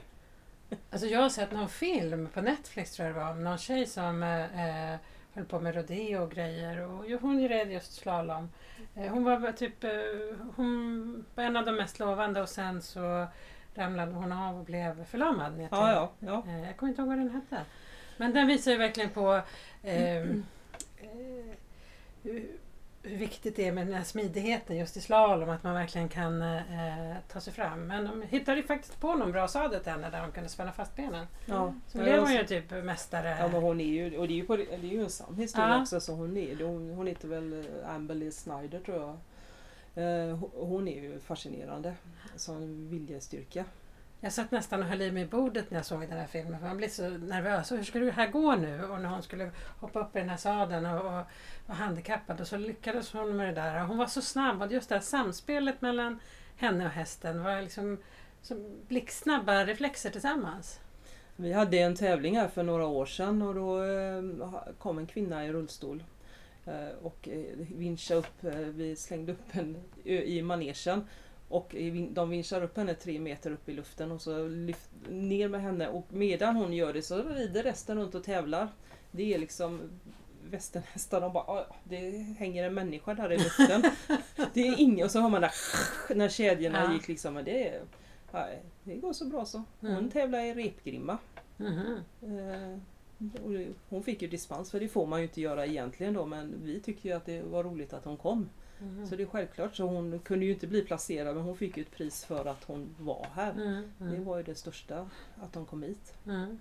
Alltså 0.89 1.07
jag 1.07 1.19
har 1.21 1.29
sett 1.29 1.51
någon 1.51 1.69
film 1.69 2.29
på 2.33 2.41
Netflix 2.41 2.91
tror 2.91 3.07
jag 3.07 3.15
det 3.15 3.19
var, 3.19 3.31
om 3.31 3.43
någon 3.43 3.57
tjej 3.57 3.85
som 3.85 4.23
eh, 4.23 4.91
eh, 4.93 4.99
höll 5.33 5.45
på 5.45 5.59
med 5.59 5.75
rodeo 5.75 6.23
och 6.23 6.31
grejer. 6.31 6.79
Och 6.81 7.05
hon 7.21 7.47
red 7.47 7.71
just 7.71 7.93
slalom. 7.93 8.49
Eh, 8.95 9.03
hon 9.07 9.23
var 9.23 9.51
typ 9.51 9.83
eh, 9.83 9.91
hon 10.55 11.25
var 11.35 11.43
en 11.43 11.55
av 11.57 11.65
de 11.65 11.71
mest 11.75 11.99
lovande 11.99 12.41
och 12.41 12.49
sen 12.49 12.81
så 12.81 13.27
ramlade 13.75 14.11
hon 14.11 14.31
av 14.31 14.57
och 14.59 14.65
blev 14.65 15.05
förlamad. 15.05 15.55
till- 15.55 15.67
Ja 15.71 15.91
ja. 15.91 16.11
ja. 16.19 16.43
Eh, 16.51 16.65
jag 16.67 16.77
kommer 16.77 16.89
inte 16.89 17.01
ihåg 17.01 17.09
vad 17.09 17.17
den 17.17 17.29
hette. 17.31 17.61
Men 18.17 18.33
den 18.33 18.47
visar 18.47 18.71
ju 18.71 18.77
verkligen 18.77 19.09
på 19.09 19.41
eh, 19.83 20.17
eh, 20.17 20.25
hur, 23.03 23.17
viktigt 23.17 23.55
det 23.55 23.67
är 23.67 23.71
med 23.71 23.87
den 23.87 23.95
här 23.95 24.03
smidigheten 24.03 24.77
just 24.77 24.97
i 24.97 25.01
slalom. 25.01 25.49
Att 25.49 25.63
man 25.63 25.73
verkligen 25.73 26.09
kan 26.09 26.41
eh, 26.41 27.15
ta 27.27 27.39
sig 27.41 27.53
fram. 27.53 27.87
Men 27.87 28.03
de 28.05 28.21
hittade 28.21 28.57
ju 28.57 28.63
faktiskt 28.63 28.99
på 28.99 29.13
någon 29.15 29.31
bra 29.31 29.47
sadel 29.47 29.79
till 29.83 29.91
henne 29.91 30.09
där 30.09 30.21
de 30.21 30.31
kunde 30.31 30.49
spänna 30.49 30.71
fast 30.71 30.95
benen. 30.95 31.25
ja. 31.45 31.73
Så 31.87 31.97
blev 31.97 32.17
hon 32.19 32.27
så- 32.27 32.33
ju 32.33 32.43
typ 32.43 32.71
mästare. 32.83 33.37
Ja 33.39 33.47
men 33.47 33.61
hon 33.61 33.81
är 33.81 33.85
ju, 33.85 34.17
och 34.17 34.27
det 34.27 34.33
är 34.33 34.35
ju, 34.35 34.45
på, 34.45 34.55
det 34.55 34.73
är 34.73 34.77
ju 34.83 35.03
en 35.03 35.09
sann 35.09 35.35
historia 35.35 35.69
Ja. 35.69 35.81
också. 35.81 35.99
Så 35.99 36.13
hon, 36.13 36.37
är, 36.37 36.63
hon, 36.63 36.89
hon 36.89 37.07
heter 37.07 37.27
väl 37.27 37.53
eh, 37.83 37.95
Amberly 37.95 38.31
Snyder 38.31 38.79
tror 38.79 38.97
jag. 38.97 39.17
Eh, 40.03 40.35
hon- 40.37 40.51
hon 40.53 40.87
är 40.87 41.01
ju 41.01 41.19
fascinerande. 41.19 41.93
Som 42.35 42.89
viljestyrka. 42.89 43.65
Jag 44.19 44.33
satt 44.33 44.51
nästan 44.51 44.81
och 44.81 44.87
höll 44.87 45.01
i 45.01 45.11
mig 45.11 45.23
i 45.23 45.27
bordet 45.27 45.71
när 45.71 45.77
jag 45.77 45.85
såg 45.85 46.01
den 46.01 46.17
här 46.17 46.27
filmen. 46.27 46.59
För 46.59 46.67
man 46.67 46.77
blir 46.77 46.87
så 46.87 47.09
nervös. 47.09 47.71
Och 47.71 47.77
hur 47.77 47.83
ska 47.83 47.99
det 47.99 48.11
här 48.11 48.27
gå 48.27 48.55
nu? 48.55 48.83
Och 48.83 49.01
när 49.01 49.09
hon 49.09 49.23
skulle 49.23 49.51
hoppa 49.79 49.99
upp 49.99 50.15
i 50.15 50.19
den 50.19 50.29
här 50.29 50.37
sadeln 50.37 50.85
och, 50.85 51.05
och 51.05 51.23
var 51.65 51.75
handikappad. 51.75 52.41
Och 52.41 52.47
så 52.47 52.57
lyckades 52.57 53.13
hon 53.13 53.37
med 53.37 53.47
det 53.47 53.61
där. 53.61 53.81
Och 53.81 53.87
hon 53.87 53.97
var 53.97 54.07
så 54.07 54.21
snabb. 54.21 54.61
Och 54.61 54.71
just 54.71 54.89
det 54.89 54.95
här 54.95 55.01
samspelet 55.01 55.81
mellan 55.81 56.19
henne 56.55 56.85
och 56.85 56.91
hästen 56.91 57.43
var 57.43 57.61
liksom 57.61 57.97
som 58.41 58.81
blixtsnabba 58.87 59.65
reflexer 59.65 60.09
tillsammans. 60.09 60.79
Vi 61.35 61.53
hade 61.53 61.77
en 61.77 61.95
tävling 61.95 62.37
här 62.37 62.47
för 62.47 62.63
några 62.63 62.85
år 62.85 63.05
sedan 63.05 63.41
och 63.41 63.55
då 63.55 63.83
eh, 63.83 64.23
kom 64.77 64.97
en 64.97 65.07
kvinna 65.07 65.45
i 65.45 65.51
rullstol. 65.51 66.03
Eh, 66.65 66.97
och 67.01 67.27
eh, 67.27 67.57
vinschade 67.57 68.19
upp, 68.19 68.43
vi 68.75 68.95
slängde 68.95 69.31
upp 69.31 69.55
en 69.55 69.77
i 70.03 70.41
manegen. 70.41 71.07
Och 71.49 71.75
de 72.11 72.29
vinschar 72.29 72.61
upp 72.63 72.77
henne 72.77 72.93
tre 72.93 73.19
meter 73.19 73.51
upp 73.51 73.69
i 73.69 73.73
luften 73.73 74.11
och 74.11 74.21
så 74.21 74.47
lyft, 74.47 74.89
ner 75.09 75.47
med 75.49 75.61
henne 75.61 75.87
och 75.87 76.05
medan 76.09 76.55
hon 76.55 76.73
gör 76.73 76.93
det 76.93 77.01
så 77.01 77.23
rider 77.23 77.63
resten 77.63 77.97
runt 77.97 78.15
och 78.15 78.23
tävlar. 78.23 78.67
Det 79.11 79.33
är 79.33 79.37
liksom 79.39 79.81
västernhästar, 80.49 81.21
de 81.21 81.33
bara 81.33 81.43
"Ah, 81.43 81.65
det 81.83 82.09
hänger 82.39 82.63
en 82.63 82.73
människa 82.73 83.13
där 83.13 83.31
i 83.33 83.37
luften. 83.37 83.83
det 84.53 84.67
är 84.67 84.79
inget, 84.79 85.05
och 85.05 85.11
så 85.11 85.19
har 85.19 85.29
man 85.29 85.41
där 85.41 85.51
när 86.15 86.29
kedjorna 86.29 86.83
Ja. 86.83 86.93
gick 86.93 87.07
liksom, 87.07 87.33
men 87.33 87.45
det, 87.45 87.67
är- 87.67 87.81
nej, 88.31 88.61
det 88.83 88.95
går 88.95 89.13
så 89.13 89.25
bra 89.25 89.45
så. 89.45 89.63
Hon 89.79 89.89
Mm. 89.91 90.09
tävlar 90.09 90.39
i 90.39 90.53
repgrimma. 90.53 91.17
Eh, 91.59 92.77
det- 93.17 93.67
Hon 93.89 94.03
fick 94.03 94.21
ju 94.21 94.27
dispens 94.27 94.71
för 94.71 94.79
det 94.79 94.87
får 94.87 95.05
man 95.05 95.19
ju 95.19 95.25
inte 95.25 95.41
göra 95.41 95.65
egentligen 95.65 96.13
då 96.13 96.25
men 96.25 96.53
vi 96.63 96.79
tyckte 96.79 97.07
ju 97.07 97.13
att 97.13 97.25
det 97.25 97.41
var 97.41 97.63
roligt 97.63 97.93
att 97.93 98.05
hon 98.05 98.17
kom. 98.17 98.49
Mhm. 98.79 99.07
Så 99.07 99.15
det 99.15 99.23
är 99.23 99.27
självklart 99.27 99.75
så 99.75 99.83
hon 99.87 100.19
kunde 100.19 100.45
ju 100.45 100.51
inte 100.53 100.67
bli 100.67 100.81
placerad 100.81 101.35
men 101.35 101.45
hon 101.45 101.57
fick 101.57 101.77
ju 101.77 101.83
ett 101.83 101.91
pris 101.91 102.25
för 102.25 102.45
att 102.45 102.63
hon 102.63 102.95
var 102.99 103.27
här. 103.33 103.51
Mm, 103.51 103.91
Det 103.97 104.05
mm, 104.05 104.25
var 104.25 104.37
ju 104.37 104.43
det 104.43 104.55
största, 104.55 105.09
att 105.41 105.55
hon 105.55 105.65
kom 105.65 105.83
hit. 105.83 106.13
mm. 106.27 106.59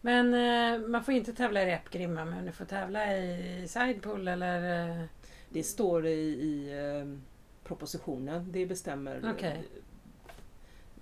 Men 0.00 0.34
eh, 0.34 0.88
man 0.88 1.04
får 1.04 1.14
inte 1.14 1.32
tävla 1.32 1.62
i 1.62 1.66
repgrimma 1.66 2.24
men 2.24 2.46
du 2.46 2.52
får 2.52 2.64
tävla 2.64 3.16
i 3.16 3.64
sidepool 3.68 4.28
eller... 4.28 4.90
Eh, 5.00 5.04
Det 5.48 5.62
står 5.62 6.06
i, 6.06 6.10
i 6.20 6.72
eh, 6.78 7.18
propositionen, 7.64 8.52
det 8.52 8.66
bestämmer 8.66 9.32
Okej. 9.36 9.62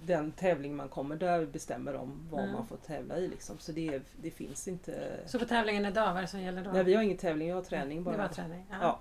den 0.02 0.32
tävling 0.32 0.76
man 0.76 0.88
kommer, 0.88 1.16
där 1.16 1.46
bestämmer 1.46 1.92
de 1.92 2.28
vad 2.30 2.40
Mm. 2.40 2.52
man 2.52 2.66
får 2.66 2.76
tävla 2.76 3.18
i 3.18 3.28
liksom. 3.28 3.58
Så 3.58 3.73
det, 3.73 4.00
det 4.23 4.30
finns 4.30 4.68
inte... 4.68 5.20
så 5.26 5.38
på 5.38 5.44
tävlingen 5.44 5.87
idag, 5.87 6.06
vad 6.08 6.16
är 6.16 6.23
det 6.23 6.28
som 6.28 6.40
gäller 6.40 6.64
då? 6.64 6.70
Nej 6.73 6.84
vi 6.84 6.94
har 6.94 7.02
ingen 7.02 7.16
tävling, 7.18 7.49
vi 7.49 7.54
har 7.54 7.62
träning 7.62 8.04
bara. 8.04 8.16
Det 8.16 8.23
var 8.23 8.28
träning? 8.28 8.66
Ja. 8.70 8.76
Ja. 8.80 9.00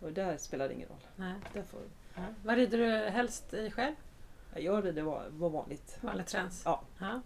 Och 0.00 0.12
där 0.12 0.36
spelar 0.36 0.68
det 0.68 0.74
ingen 0.74 0.88
roll. 0.88 1.06
Nej. 1.16 1.34
Där 1.52 1.62
får, 1.62 1.80
Ja. 2.14 2.20
Vad 2.44 2.56
rider 2.56 2.78
du 2.78 3.10
helst 3.10 3.54
i 3.54 3.70
själv? 3.70 3.94
jag 4.56 4.84
rider 4.84 5.02
vad, 5.02 5.52
vanligt. 5.52 5.98
Vanlig 6.00 6.26
träns? 6.26 6.62
Ja. 6.64 6.82
ja. 6.98 7.20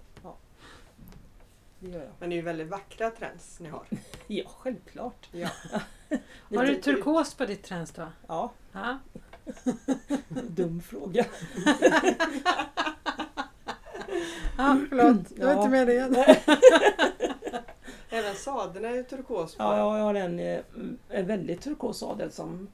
Det 1.79 1.88
gör 1.88 2.00
jag. 2.00 2.11
Men 2.19 2.31
det 2.31 2.35
är 2.35 2.37
ju 2.37 2.43
väldigt 2.43 2.69
vackra 2.69 3.11
trends 3.11 3.61
ni 3.61 3.69
har. 3.69 3.83
Ja, 4.26 4.43
självklart. 4.59 5.29
Ja. 5.33 5.49
Har 6.57 6.67
du 6.67 6.75
turkos 6.83 7.35
på 7.35 7.45
ditt 7.47 7.62
träns 7.64 7.93
då? 7.93 8.09
Ja, 8.26 8.52
Ja. 8.73 8.99
dum 10.29 10.83
fråga. 10.83 11.25
Ja, 14.57 14.79
förlåt. 14.88 15.17
Det 15.37 15.45
var 15.45 15.52
Ja. 15.52 15.57
inte 15.59 15.69
meningen. 15.71 16.17
Även 18.12 18.35
sadeln 18.35 18.85
är 18.85 18.95
ju 18.95 19.02
turkos 19.02 19.57
på. 19.57 19.62
Ja, 19.62 19.99
jag 19.99 20.04
har 20.04 20.14
en, 20.14 20.38
en 21.09 21.26
väldigt 21.26 21.61
turkos 21.61 21.99
sadel 21.99 22.33
som 22.33 22.69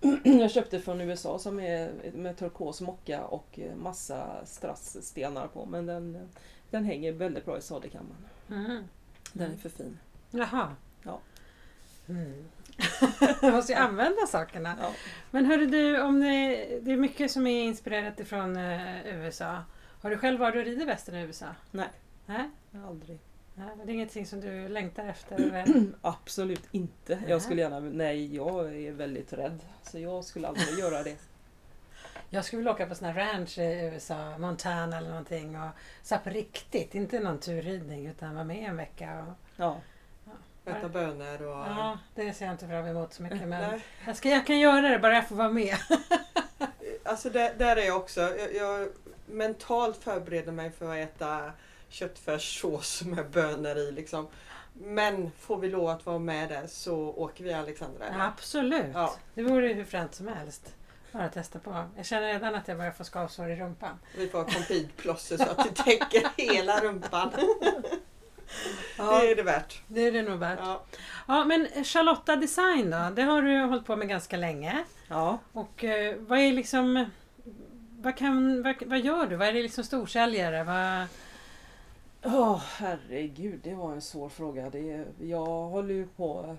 jag 0.24 0.50
köpte 0.50 0.80
från 0.80 1.00
USA 1.00 1.38
som 1.38 1.60
är 1.60 1.92
med 2.14 2.36
turkos 2.36 2.80
mocka 2.80 3.24
och 3.24 3.60
massa 3.76 4.46
strassstenar 4.46 5.46
på. 5.46 5.66
Men 5.66 5.86
den, 5.86 6.28
den 6.70 6.84
hänger 6.84 7.12
väldigt 7.12 7.44
bra 7.44 7.58
i 7.58 7.62
sadelkammaren. 7.62 8.24
Mm. 8.50 8.84
Den 9.32 9.52
är 9.52 9.56
för 9.56 9.68
fin. 9.68 9.98
Jaha. 10.30 10.76
Ja. 11.02 11.20
Mm. 12.08 12.44
Jag 13.42 13.54
måste 13.54 13.72
ju 13.72 13.78
använda 13.78 14.26
sakerna. 14.26 14.76
Ja. 14.80 14.92
Men 15.30 15.44
hörru 15.44 15.66
du, 15.66 16.02
om 16.02 16.20
det, 16.20 16.28
det 16.82 16.92
är 16.92 16.96
mycket 16.96 17.30
som 17.30 17.46
är 17.46 17.62
inspirerat 17.64 18.20
ifrån 18.20 18.56
eh, 18.56 19.06
USA. 19.06 19.58
Har 20.02 20.10
du 20.10 20.18
själv 20.18 20.40
varit 20.40 20.56
och 20.56 20.64
ridit 20.64 20.88
västern 20.88 21.14
i 21.14 21.22
USA? 21.22 21.46
Nej, 21.70 21.88
Nej? 22.26 22.50
aldrig. 22.88 23.18
Nej, 23.54 23.68
det 23.84 23.92
är 23.92 23.94
ingenting 23.94 24.26
som 24.26 24.40
du 24.40 24.68
längtar 24.68 25.04
efter? 25.04 25.36
eller? 25.40 25.92
Absolut 26.02 26.68
inte. 26.70 27.16
Nej. 27.16 27.30
Jag 27.30 27.42
skulle 27.42 27.60
gärna, 27.60 27.80
nej 27.80 28.36
jag 28.36 28.76
är 28.76 28.92
väldigt 28.92 29.32
rädd. 29.32 29.60
Så 29.82 29.98
jag 29.98 30.24
skulle 30.24 30.48
aldrig 30.48 30.68
göra 30.78 31.02
det. 31.02 31.16
Jag 32.30 32.44
skulle 32.44 32.58
vilja 32.58 32.72
åka 32.72 32.86
på 32.86 32.94
sån 32.94 33.08
här 33.08 33.14
ranch 33.14 33.58
i 33.58 33.62
USA, 33.62 34.38
Montana 34.38 34.96
eller 34.98 35.08
någonting. 35.08 35.60
Och, 35.60 35.68
så 36.02 36.18
på 36.18 36.30
riktigt, 36.30 36.94
inte 36.94 37.20
någon 37.20 37.38
turridning 37.38 38.06
utan 38.06 38.34
vara 38.34 38.44
med 38.44 38.68
en 38.68 38.76
vecka. 38.76 39.26
Och, 39.28 39.34
Ja. 39.56 39.80
Äta 40.64 40.88
bönor 40.88 41.42
och... 41.42 41.66
ja, 41.66 41.98
det 42.14 42.32
ser 42.32 42.44
jag 42.44 42.54
inte 42.54 42.66
fram 42.66 42.86
emot 42.86 43.12
så 43.12 43.22
mycket. 43.22 43.48
Men 43.48 43.80
jag, 44.06 44.16
ska, 44.16 44.28
jag 44.28 44.46
kan 44.46 44.58
göra 44.58 44.88
det 44.88 44.98
bara 44.98 45.14
jag 45.14 45.28
får 45.28 45.36
vara 45.36 45.48
med. 45.48 45.76
Alltså 47.04 47.30
där, 47.30 47.54
där 47.58 47.76
är 47.76 47.86
jag 47.86 47.96
också. 47.96 48.20
Jag, 48.20 48.54
jag 48.54 48.88
mentalt 49.26 49.96
förbereder 49.96 50.52
mig 50.52 50.70
för 50.70 50.92
att 50.92 51.08
äta 51.08 51.52
köttfärssås 51.92 53.02
med 53.02 53.30
bönor 53.30 53.76
i. 53.76 53.92
Liksom. 53.92 54.28
Men 54.74 55.30
får 55.38 55.58
vi 55.58 55.68
lov 55.68 55.88
att 55.88 56.06
vara 56.06 56.18
med 56.18 56.48
där 56.48 56.66
så 56.66 56.96
åker 56.96 57.44
vi 57.44 57.52
Alexandra. 57.52 58.04
Ja, 58.08 58.24
absolut. 58.26 58.90
Ja. 58.94 59.14
Det 59.34 59.42
vore 59.42 59.68
ju 59.68 59.74
hur 59.74 59.84
fränt 59.84 60.14
som 60.14 60.28
helst. 60.28 60.74
Bara 61.12 61.28
testa 61.28 61.58
på. 61.58 61.84
Jag 61.96 62.06
känner 62.06 62.26
redan 62.26 62.54
att 62.54 62.68
jag 62.68 62.76
börjar 62.76 62.92
få 62.92 63.04
skavsår 63.04 63.50
i 63.50 63.56
rumpan. 63.56 63.98
Vi 64.16 64.28
får 64.28 64.38
ha 64.38 64.44
compidplåster 64.44 65.36
så 65.36 65.42
att 65.42 65.64
det 65.64 65.82
täcker 65.82 66.28
hela 66.36 66.80
rumpan. 66.80 67.30
Det 68.96 69.30
är 69.30 69.36
det 69.36 69.42
värt. 69.42 69.82
det 69.88 70.00
är 70.00 70.12
det 70.12 70.22
nog 70.22 70.38
värt. 70.38 70.58
Ja. 70.62 70.82
Ja, 71.28 71.44
men 71.44 71.84
Charlotta 71.84 72.36
Design 72.36 72.90
då? 72.90 73.10
Det 73.14 73.22
har 73.22 73.42
du 73.42 73.58
hållit 73.58 73.86
på 73.86 73.96
med 73.96 74.08
ganska 74.08 74.36
länge. 74.36 74.84
Ja. 75.08 75.38
Och 75.52 75.84
eh, 75.84 76.16
vad 76.18 76.38
är 76.38 76.52
liksom... 76.52 77.10
Vad, 78.00 78.16
kan, 78.16 78.62
vad, 78.62 78.74
vad 78.86 79.00
gör 79.00 79.26
du? 79.26 79.36
Vad 79.36 79.48
är 79.48 79.52
det 79.52 79.62
liksom 79.62 79.84
storsäljare? 79.84 80.64
Vad, 80.64 81.06
Ja, 82.22 82.62
herregud, 82.64 83.60
det 83.62 83.74
var 83.74 83.92
en 83.92 84.00
svår 84.00 84.28
fråga. 84.28 84.70
Det, 84.70 85.04
jag 85.20 85.46
håller 85.46 85.94
ju 85.94 86.06
på... 86.06 86.56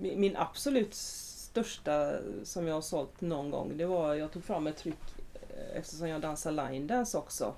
Min, 0.00 0.20
min 0.20 0.36
absolut 0.36 0.94
största 0.94 2.18
som 2.44 2.66
jag 2.66 2.74
har 2.74 2.80
sålt 2.80 3.20
någon 3.20 3.50
gång, 3.50 3.76
det 3.76 3.86
var 3.86 4.14
jag 4.14 4.32
tog 4.32 4.44
fram 4.44 4.66
ett 4.66 4.76
tryck 4.76 5.18
eh, 5.34 5.78
eftersom 5.78 6.08
jag 6.08 6.20
dansar 6.20 6.50
line 6.52 6.86
dance 6.86 7.18
också. 7.18 7.54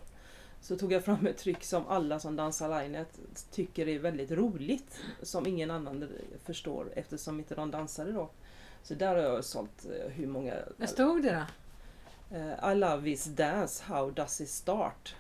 Så 0.61 0.77
tog 0.77 0.93
jag 0.93 1.05
fram 1.05 1.27
ett 1.27 1.39
tryck 1.39 1.65
som 1.65 1.87
alla 1.89 2.21
som 2.21 2.37
dansar 2.37 2.83
linet 2.83 3.21
tycker 3.51 3.89
är 3.89 3.99
väldigt 3.99 4.31
roligt. 4.31 5.01
Som 5.23 5.47
ingen 5.47 5.71
annan 5.71 6.09
förstår 6.45 6.93
eftersom 6.97 7.39
inte 7.39 7.55
de 7.55 7.71
dansade 7.71 8.13
då. 8.13 8.31
Så 8.83 8.95
där 8.95 9.17
har 9.17 9.23
jag 9.23 9.45
sålt 9.45 9.87
eh, 9.87 10.11
hur 10.11 10.27
många... 10.27 10.55
Vad 10.77 10.89
stod 10.89 11.23
det 11.23 11.47
då? 12.31 12.37
Eh, 12.37 12.73
I 12.73 12.75
love 12.75 13.03
this 13.03 13.25
dance, 13.25 13.85
how 13.85 14.11
does 14.11 14.41
it 14.41 14.49
start? 14.49 15.15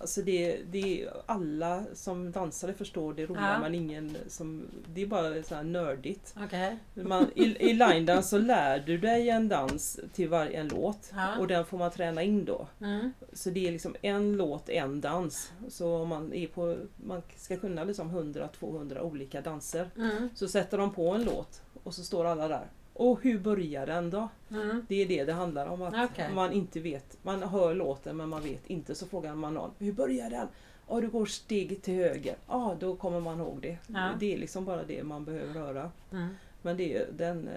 Alltså 0.00 0.22
det, 0.22 0.58
det 0.70 1.02
är 1.02 1.12
alla 1.26 1.84
som 1.94 2.32
dansare 2.32 2.72
förstår 2.74 3.14
det 3.14 3.26
roliga 3.26 3.52
Ja. 3.52 3.60
men 3.60 3.74
ingen 3.74 4.16
som... 4.28 4.66
Det 4.94 5.02
är 5.02 5.06
bara 5.06 5.42
så 5.42 5.54
här 5.54 5.62
nördigt. 5.62 6.34
Okej. 6.44 6.78
Man, 6.94 7.26
I 7.34 7.42
i 7.44 7.72
line 7.72 8.06
dance 8.06 8.28
så 8.28 8.38
lär 8.38 8.78
du 8.78 8.98
dig 8.98 9.28
en 9.30 9.48
dans 9.48 10.00
till 10.12 10.28
varje 10.28 10.60
en 10.60 10.68
låt 10.68 11.12
Ja. 11.14 11.36
och 11.38 11.46
den 11.46 11.64
får 11.64 11.78
man 11.78 11.90
träna 11.90 12.22
in 12.22 12.44
då. 12.44 12.68
Mm. 12.80 13.12
Så 13.32 13.50
det 13.50 13.68
är 13.68 13.72
liksom 13.72 13.96
en 14.02 14.36
låt, 14.36 14.68
en 14.68 15.00
dans. 15.00 15.52
Så 15.68 15.96
om 15.96 16.08
man, 16.08 16.32
är 16.32 16.46
på, 16.46 16.76
man 16.96 17.22
ska 17.36 17.56
kunna 17.56 17.84
liksom 17.84 18.10
100-200 18.34 19.00
olika 19.00 19.40
danser. 19.40 19.90
Mm. 19.96 20.28
Så 20.34 20.48
sätter 20.48 20.78
de 20.78 20.92
på 20.94 21.10
en 21.10 21.24
låt 21.24 21.62
och 21.82 21.94
så 21.94 22.02
står 22.02 22.24
alla 22.24 22.48
där. 22.48 22.66
Och 23.00 23.22
hur 23.22 23.38
börjar 23.38 23.86
den 23.86 24.10
då? 24.10 24.28
Mm. 24.50 24.86
Det 24.88 25.02
är 25.02 25.08
det 25.08 25.24
det 25.24 25.32
handlar 25.32 25.66
om. 25.66 25.82
Att 25.82 26.10
Okej. 26.10 26.32
man 26.34 26.52
inte 26.52 26.80
vet. 26.80 27.18
Man 27.22 27.42
hör 27.42 27.74
låten 27.74 28.16
men 28.16 28.28
man 28.28 28.42
vet 28.42 28.70
inte. 28.70 28.94
Så 28.94 29.06
frågar 29.06 29.34
man 29.34 29.54
någon. 29.54 29.70
Hur 29.78 29.92
börjar 29.92 30.30
den? 30.30 30.48
Ja, 30.88 31.00
du 31.00 31.08
går 31.08 31.26
steg 31.26 31.82
till 31.82 31.94
höger. 31.94 32.36
Ja, 32.48 32.76
då 32.80 32.96
kommer 32.96 33.20
man 33.20 33.40
ihåg 33.40 33.58
det. 33.62 33.78
Ja. 33.86 34.10
Det 34.20 34.34
är 34.34 34.38
liksom 34.38 34.64
bara 34.64 34.84
det 34.84 35.02
man 35.02 35.24
behöver 35.24 35.54
höra. 35.54 35.90
Mm. 36.12 36.28
Men 36.62 36.76
det 36.76 36.96
är 36.96 37.06
den... 37.12 37.48
eh, 37.48 37.54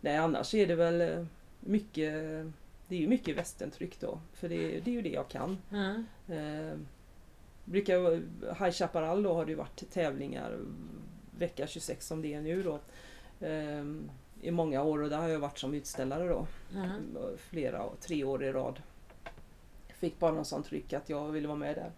Nej, 0.00 0.16
annars 0.16 0.54
är 0.54 0.66
det 0.66 0.74
väl 0.74 1.00
eh, 1.00 1.24
mycket... 1.60 2.12
Det 2.88 2.96
är 2.96 3.00
ju 3.00 3.08
mycket 3.08 3.36
västentryck 3.36 4.00
då. 4.00 4.20
För 4.32 4.48
det, 4.48 4.80
det 4.80 4.90
är 4.90 4.94
ju 4.94 5.02
det 5.02 5.12
jag 5.12 5.28
kan. 5.28 5.58
Mm. 5.72 6.04
Eh, 6.28 6.78
brukar, 7.64 8.10
High 8.64 8.70
Chaparral 8.72 9.22
då 9.22 9.34
har 9.34 9.44
det 9.44 9.50
ju 9.50 9.56
varit 9.56 9.90
tävlingar 9.90 10.58
vecka 11.38 11.66
26 11.66 12.06
som 12.06 12.22
det 12.22 12.34
är 12.34 12.40
nu 12.40 12.62
då. 12.62 12.78
Eh, 13.40 13.84
I 14.40 14.50
många 14.50 14.82
år 14.82 15.02
och 15.02 15.10
där 15.10 15.18
har 15.18 15.28
jag 15.28 15.38
varit 15.40 15.58
som 15.58 15.74
utställare 15.74 16.28
då. 16.28 16.46
Mm. 16.74 17.02
Flera, 17.38 17.84
tre 18.00 18.24
år 18.24 18.44
i 18.44 18.52
rad. 18.52 18.82
Fick 19.88 20.18
bara 20.18 20.32
någon 20.32 20.44
sån 20.44 20.62
tryck 20.62 20.92
att 20.92 21.08
jag 21.08 21.28
ville 21.28 21.48
vara 21.48 21.58
med 21.58 21.76
där. 21.76 21.90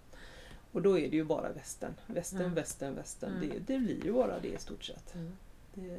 Och 0.72 0.82
då 0.82 0.98
är 0.98 1.10
det 1.10 1.16
ju 1.16 1.24
bara 1.24 1.48
västern. 1.52 1.94
Västern, 2.06 2.40
Mm. 2.40 2.54
västern, 2.54 2.94
västern. 2.94 3.30
Mm. 3.36 3.48
Det, 3.48 3.72
det 3.74 3.78
blir 3.78 4.04
ju 4.04 4.12
bara 4.12 4.38
det 4.40 4.48
i 4.48 4.58
stort 4.58 4.84
sett. 4.84 5.14
Det, 5.74 5.98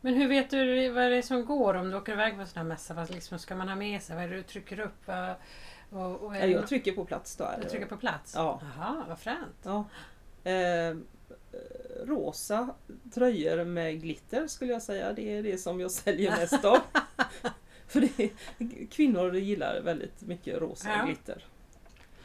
Men 0.00 0.14
hur 0.14 0.28
vet 0.28 0.50
du 0.50 0.88
vad 0.88 1.10
det 1.10 1.16
är 1.16 1.22
som 1.22 1.44
går 1.44 1.74
om 1.74 1.90
du 1.90 1.96
åker 1.96 2.12
iväg 2.12 2.34
på 2.34 2.40
en 2.40 2.46
sån 2.46 2.56
här 2.58 2.64
mässa? 2.64 2.94
Vad 2.94 3.10
liksom 3.10 3.38
ska 3.38 3.56
man 3.56 3.68
ha 3.68 3.76
med 3.76 4.02
sig? 4.02 4.16
Vad 4.16 4.24
är 4.24 4.28
det 4.28 4.36
du 4.36 4.42
trycker 4.42 4.80
upp? 4.80 5.06
Vad- 5.06 5.34
Och, 5.90 6.22
och 6.22 6.36
jag 6.36 6.66
trycker 6.68 6.92
på 6.92 7.04
plats 7.04 7.36
då. 7.36 7.44
är 7.44 7.56
du 7.56 7.62
det. 7.62 7.68
trycker 7.70 7.86
på 7.86 7.96
plats? 7.96 8.32
Ja. 8.36 8.60
Jaha, 8.76 9.04
vad 9.08 9.18
fränt. 9.18 9.56
Ja. 9.62 9.84
Eh, 10.44 10.96
rosa 12.04 12.68
tröjor 13.14 13.64
med 13.64 14.00
glitter 14.02 14.46
skulle 14.46 14.72
jag 14.72 14.82
säga. 14.82 15.12
Det 15.12 15.36
är 15.36 15.42
det 15.42 15.58
som 15.58 15.80
jag 15.80 15.90
säljer 15.90 16.30
mest 16.30 16.64
av. 16.64 16.78
För 17.88 18.00
det, 18.16 18.30
kvinnor 18.90 19.36
gillar 19.36 19.80
väldigt 19.80 20.22
mycket 20.22 20.58
rosa 20.60 20.88
Ja. 20.98 21.04
glitter. 21.06 21.44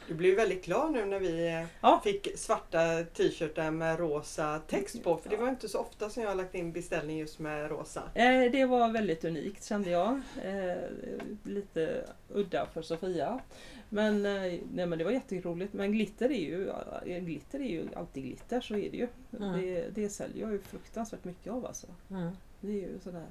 Du 0.07 0.15
blev 0.15 0.35
väldigt 0.35 0.65
glad 0.65 0.91
nu 0.91 1.05
när 1.05 1.19
vi 1.19 1.65
Ja. 1.81 2.01
fick 2.03 2.37
svarta 2.37 3.03
t-shirtar 3.03 3.71
med 3.71 3.99
rosa 3.99 4.61
text 4.67 5.03
på. 5.03 5.17
För 5.17 5.29
det 5.29 5.37
var 5.37 5.49
inte 5.49 5.69
så 5.69 5.79
ofta 5.79 6.09
som 6.09 6.23
jag 6.23 6.29
har 6.29 6.35
lagt 6.35 6.55
in 6.55 6.71
beställning 6.71 7.17
just 7.17 7.39
med 7.39 7.69
rosa. 7.69 8.03
Eh, 8.15 8.51
det 8.51 8.65
var 8.65 8.89
väldigt 8.89 9.25
unikt 9.25 9.65
kände 9.65 9.89
jag. 9.89 10.21
Eh, 10.43 10.77
lite 11.43 12.05
udda 12.33 12.65
för 12.73 12.81
Sofia. 12.81 13.39
Men, 13.89 14.25
eh, 14.25 14.59
nej, 14.71 14.85
men 14.85 14.97
det 14.97 15.03
var 15.03 15.11
jätteroligt. 15.11 15.73
Men 15.73 15.91
glitter 15.91 16.31
är 16.31 16.39
ju, 16.39 16.73
glitter 17.19 17.59
är 17.59 17.69
ju 17.69 17.87
alltid 17.95 18.23
glitter, 18.23 18.61
så 18.61 18.75
är 18.75 18.91
det 18.91 18.97
ju. 18.97 19.07
Mm. 19.37 19.61
Det, 19.61 19.89
det 19.89 20.09
säljer 20.09 20.41
jag 20.41 20.51
ju 20.51 20.59
fruktansvärt 20.59 21.23
mycket 21.23 21.53
av 21.53 21.65
alltså. 21.65 21.87
Mm. 22.09 22.31
Det 22.61 22.67
är 22.67 22.87
ju 22.87 22.99
sådär. 22.99 23.27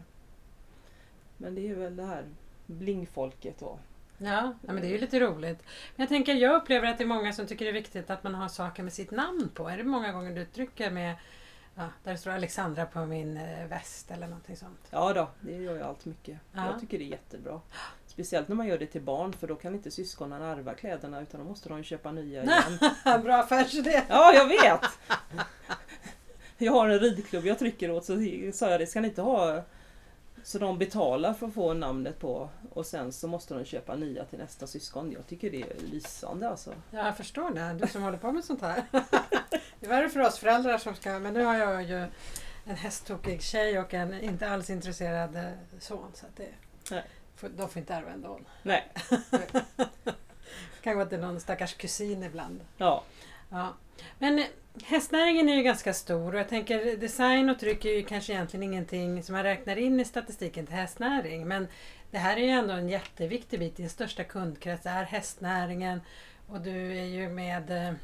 Men 1.37 1.54
det 1.54 1.68
är 1.68 1.74
väl 1.74 1.96
det 1.96 2.04
här 2.04 2.24
blingfolket 2.66 3.59
då. 3.59 3.78
Ja, 4.18 4.54
ja, 4.66 4.72
men 4.72 4.76
det 4.76 4.87
är 4.87 4.92
ju 4.92 4.98
lite 4.98 5.20
roligt. 5.20 5.59
Men 5.96 6.02
jag 6.02 6.09
tänker, 6.09 6.35
jag 6.35 6.62
upplever 6.62 6.88
att 6.88 6.98
det 6.98 7.04
är 7.04 7.09
många 7.09 7.33
som 7.33 7.46
tycker 7.46 7.64
det 7.64 7.70
är 7.70 7.72
viktigt 7.72 8.11
att 8.11 8.24
man 8.24 8.35
har 8.35 8.48
saker 8.48 8.83
med 8.83 8.92
sitt 8.92 9.11
namn 9.11 9.50
på. 9.54 9.68
Är 9.68 9.76
det 9.76 9.85
många 9.85 10.12
gånger 10.12 10.35
du 10.35 10.44
trycker 10.44 10.90
med 10.90 11.16
Ja, 11.78 11.88
där 12.04 12.16
står 12.16 12.30
Alexandra 12.30 12.87
på 12.87 13.06
min 13.06 13.37
eh, 13.37 13.66
väst 13.66 14.11
eller 14.11 14.26
någonting 14.26 14.56
sånt. 14.56 14.88
Ja 14.90 15.12
då, 15.12 15.28
det 15.40 15.52
gör 15.52 15.76
jag 15.76 15.87
allt 15.87 16.04
mycket. 16.04 16.38
Ja. 16.52 16.66
Jag 16.66 16.80
tycker 16.80 16.98
det 16.98 17.04
är 17.04 17.09
jättebra. 17.09 17.61
Speciellt 18.18 18.48
när 18.48 18.57
man 18.57 18.66
gör 18.66 18.78
det 18.78 18.87
till 18.87 19.02
barn 19.02 19.33
för 19.33 19.46
då 19.46 19.54
kan 19.57 19.74
inte 19.74 19.90
syskonen 19.90 20.42
ärva 20.42 20.74
kläderna 20.74 21.20
utan 21.20 21.40
då 21.40 21.46
måste 21.46 21.68
de 21.68 21.83
köpa 21.83 22.12
nya 22.12 22.42
igen. 22.44 22.78
Bra 23.22 23.37
affärsidé! 23.37 24.02
Ja, 24.09 24.35
jag 24.35 24.46
vet! 24.46 24.81
Jag 26.59 26.72
har 26.72 26.88
en 26.88 26.98
ridklubb 26.98 27.46
jag 27.46 27.59
trycker 27.59 27.90
åt 27.90 28.04
så 28.04 28.12
sa 28.52 28.70
jag 28.70 28.81
det, 28.81 28.87
ska 28.87 29.00
ni 29.00 29.09
inte 29.09 29.22
ha 29.22 29.62
så 30.44 30.59
de 30.59 30.78
betalar 30.78 31.35
för 31.35 31.46
att 31.46 31.54
få 31.54 31.74
namnet 31.74 32.18
på 32.20 32.48
och 32.72 32.87
sen 32.87 33.12
så 33.12 33.28
måste 33.28 33.54
de 33.54 33.64
köpa 33.64 33.94
nya 33.96 34.24
till 34.24 34.38
nästa 34.38 34.66
syskon. 34.66 35.12
Jag 35.12 35.26
tycker 35.26 35.50
det 35.50 35.62
är 35.62 35.74
lysande 35.92 36.48
alltså. 36.48 36.70
Ja, 36.90 37.07
jag 37.07 37.16
förstår 37.16 37.50
det. 37.50 37.76
Du 37.81 37.88
som 37.92 38.02
håller 38.02 38.18
på 38.18 38.33
med 38.33 38.44
sånt 38.44 38.61
här. 38.61 38.85
Det 39.81 39.87
är 39.87 39.88
värre 39.88 40.09
för 40.09 40.20
oss 40.20 40.38
föräldrar 40.38 40.78
som 40.78 40.94
ska... 40.94 41.18
Men 41.18 41.35
nu 41.35 41.44
har 41.44 41.57
jag 41.57 41.83
ju 41.83 42.07
en 42.64 42.76
hästtokig 42.76 43.42
tjej 43.42 43.78
och 43.78 43.94
en 43.94 44.20
inte 44.20 44.50
alls 44.50 44.70
intresserad 44.70 45.37
eh, 45.37 45.50
son. 45.78 46.11
Så 46.14 46.26
att 46.26 46.37
det, 46.37 46.48
Nej. 46.90 47.04
De 47.40 47.68
får 47.68 47.81
inte 47.81 47.94
ärva 47.94 48.11
ändå. 48.11 48.40
Nej, 48.62 48.88
kan 50.83 50.96
gå 50.96 51.05
till 51.05 51.20
någon 51.20 51.40
stackars 51.40 51.74
kusin 51.74 52.22
ibland. 52.22 52.61
ja. 52.77 53.05
Ja. 53.51 53.74
Men 54.18 54.44
hästnäringen 54.85 55.48
är 55.48 55.55
ju 55.55 55.62
ganska 55.62 55.94
stor 55.94 56.35
och 56.35 56.40
jag 56.40 56.48
tänker 56.48 56.96
design 56.96 57.51
och 57.51 57.59
tryck 57.59 57.85
är 57.85 57.92
ju 57.92 58.03
kanske 58.03 58.33
egentligen 58.33 58.62
ingenting 58.62 59.22
som 59.22 59.33
man 59.35 59.42
räknar 59.42 59.77
in 59.77 60.01
i 60.01 60.05
statistiken 60.05 60.66
till 60.66 60.74
hästnäring. 60.74 61.48
Men 61.48 61.68
det 62.11 62.18
här 62.18 62.37
är 62.37 62.40
ju 62.40 62.51
ändå 62.51 62.74
en 62.74 62.88
jätteviktig 62.88 63.59
bit. 63.59 63.77
Din 63.77 63.90
största 63.90 64.24
kundkrets 64.24 64.87
är 64.87 65.05
hästnäringen 65.05 66.01
och 66.48 66.61
du 66.61 66.98
är 66.98 67.05
ju 67.05 67.29
med 67.29 67.70
eh, 67.70 67.94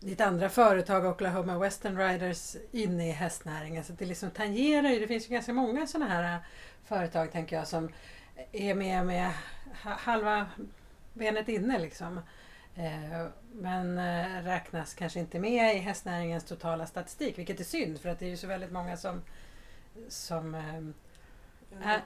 ditt 0.00 0.20
andra 0.20 0.48
företag 0.48 1.04
Oklahoma 1.06 1.58
Western 1.58 1.98
Riders 1.98 2.56
inne 2.72 3.08
i 3.08 3.12
hästnäringen. 3.12 3.84
Så 3.84 3.92
det 3.92 4.04
liksom 4.04 4.30
tangerar 4.30 4.88
ju, 4.88 4.98
det 5.00 5.06
finns 5.06 5.26
ju 5.28 5.32
ganska 5.32 5.52
många 5.52 5.86
sådana 5.86 6.10
här 6.10 6.34
eh, 6.34 6.40
företag 6.84 7.32
tänker 7.32 7.56
jag 7.56 7.68
som 7.68 7.92
är 8.52 8.74
med 8.74 9.06
med 9.06 9.30
ha- 9.82 9.94
halva 9.98 10.46
benet 11.12 11.48
inne 11.48 11.78
liksom. 11.78 12.20
Eh, 12.76 13.26
Men 13.52 13.98
eh, 13.98 14.42
räknas 14.44 14.94
kanske 14.94 15.20
inte 15.20 15.38
med 15.38 15.76
i 15.76 15.78
hästnäringens 15.78 16.44
totala 16.44 16.86
statistik, 16.86 17.38
vilket 17.38 17.60
är 17.60 17.64
synd 17.64 18.00
för 18.00 18.08
att 18.08 18.18
det 18.18 18.26
är 18.26 18.30
ju 18.30 18.36
så 18.36 18.46
väldigt 18.46 18.72
många 18.72 18.96
som, 18.96 19.22
som 20.08 20.54
eh, 20.54 20.78
Äh. 21.94 22.00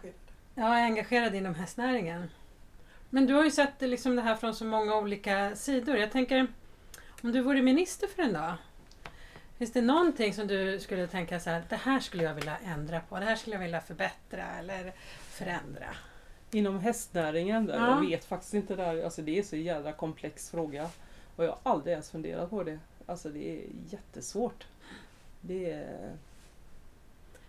ja, 0.55 0.79
är 0.79 0.83
engagerade 0.85 1.37
inom 1.37 1.55
hästnäringen. 1.55 2.31
Men 3.11 3.27
du 3.27 3.35
har 3.35 3.45
ju 3.45 3.51
sett 3.51 3.81
liksom 3.81 4.17
det 4.17 4.23
här 4.23 4.35
från 4.35 4.55
så 4.55 4.65
många 4.65 4.97
olika 4.97 5.57
sidor. 5.57 5.97
Jag 5.97 6.13
tänker, 6.13 6.47
om 7.23 7.33
du 7.33 7.41
vore 7.41 7.63
minister 7.63 8.07
för 8.07 8.23
en 8.23 8.33
dag, 8.33 8.55
finns 9.59 9.73
det 9.73 9.81
någonting 9.81 10.35
som 10.35 10.47
du 10.47 10.81
skulle 10.81 11.07
tänka 11.07 11.41
så 11.41 11.51
här, 11.51 11.63
det 11.69 11.77
här 11.77 12.01
skulle 12.01 12.25
jag 12.25 12.35
vilja 12.35 12.57
ändra 12.65 13.01
på, 13.01 13.19
det 13.19 13.25
här 13.25 13.37
skulle 13.37 13.57
jag 13.57 13.61
vilja 13.63 13.81
förbättra 13.81 14.45
eller 14.59 14.93
förändra? 15.21 15.87
Inom 16.51 16.79
hästnäringen, 16.81 17.67
där, 17.67 17.75
Ja. 17.75 17.89
jag 17.89 18.09
vet 18.09 18.25
faktiskt 18.25 18.55
inte 18.55 18.77
där, 18.77 19.05
alltså 19.05 19.23
det 19.23 19.39
är 19.39 19.43
så 19.43 19.57
jävla 19.57 19.93
komplex 19.93 20.51
fråga. 20.51 20.89
Och 21.37 21.45
jag 21.45 21.49
har 21.51 21.73
aldrig 21.73 21.93
ens 21.93 22.11
funderat 22.11 22.51
på 22.51 22.63
det. 22.63 22.79
Alltså 23.07 23.29
det 23.29 23.51
är 23.51 23.65
jättesvårt. 23.91 24.67
Det 25.41 25.71
är... 25.73 26.13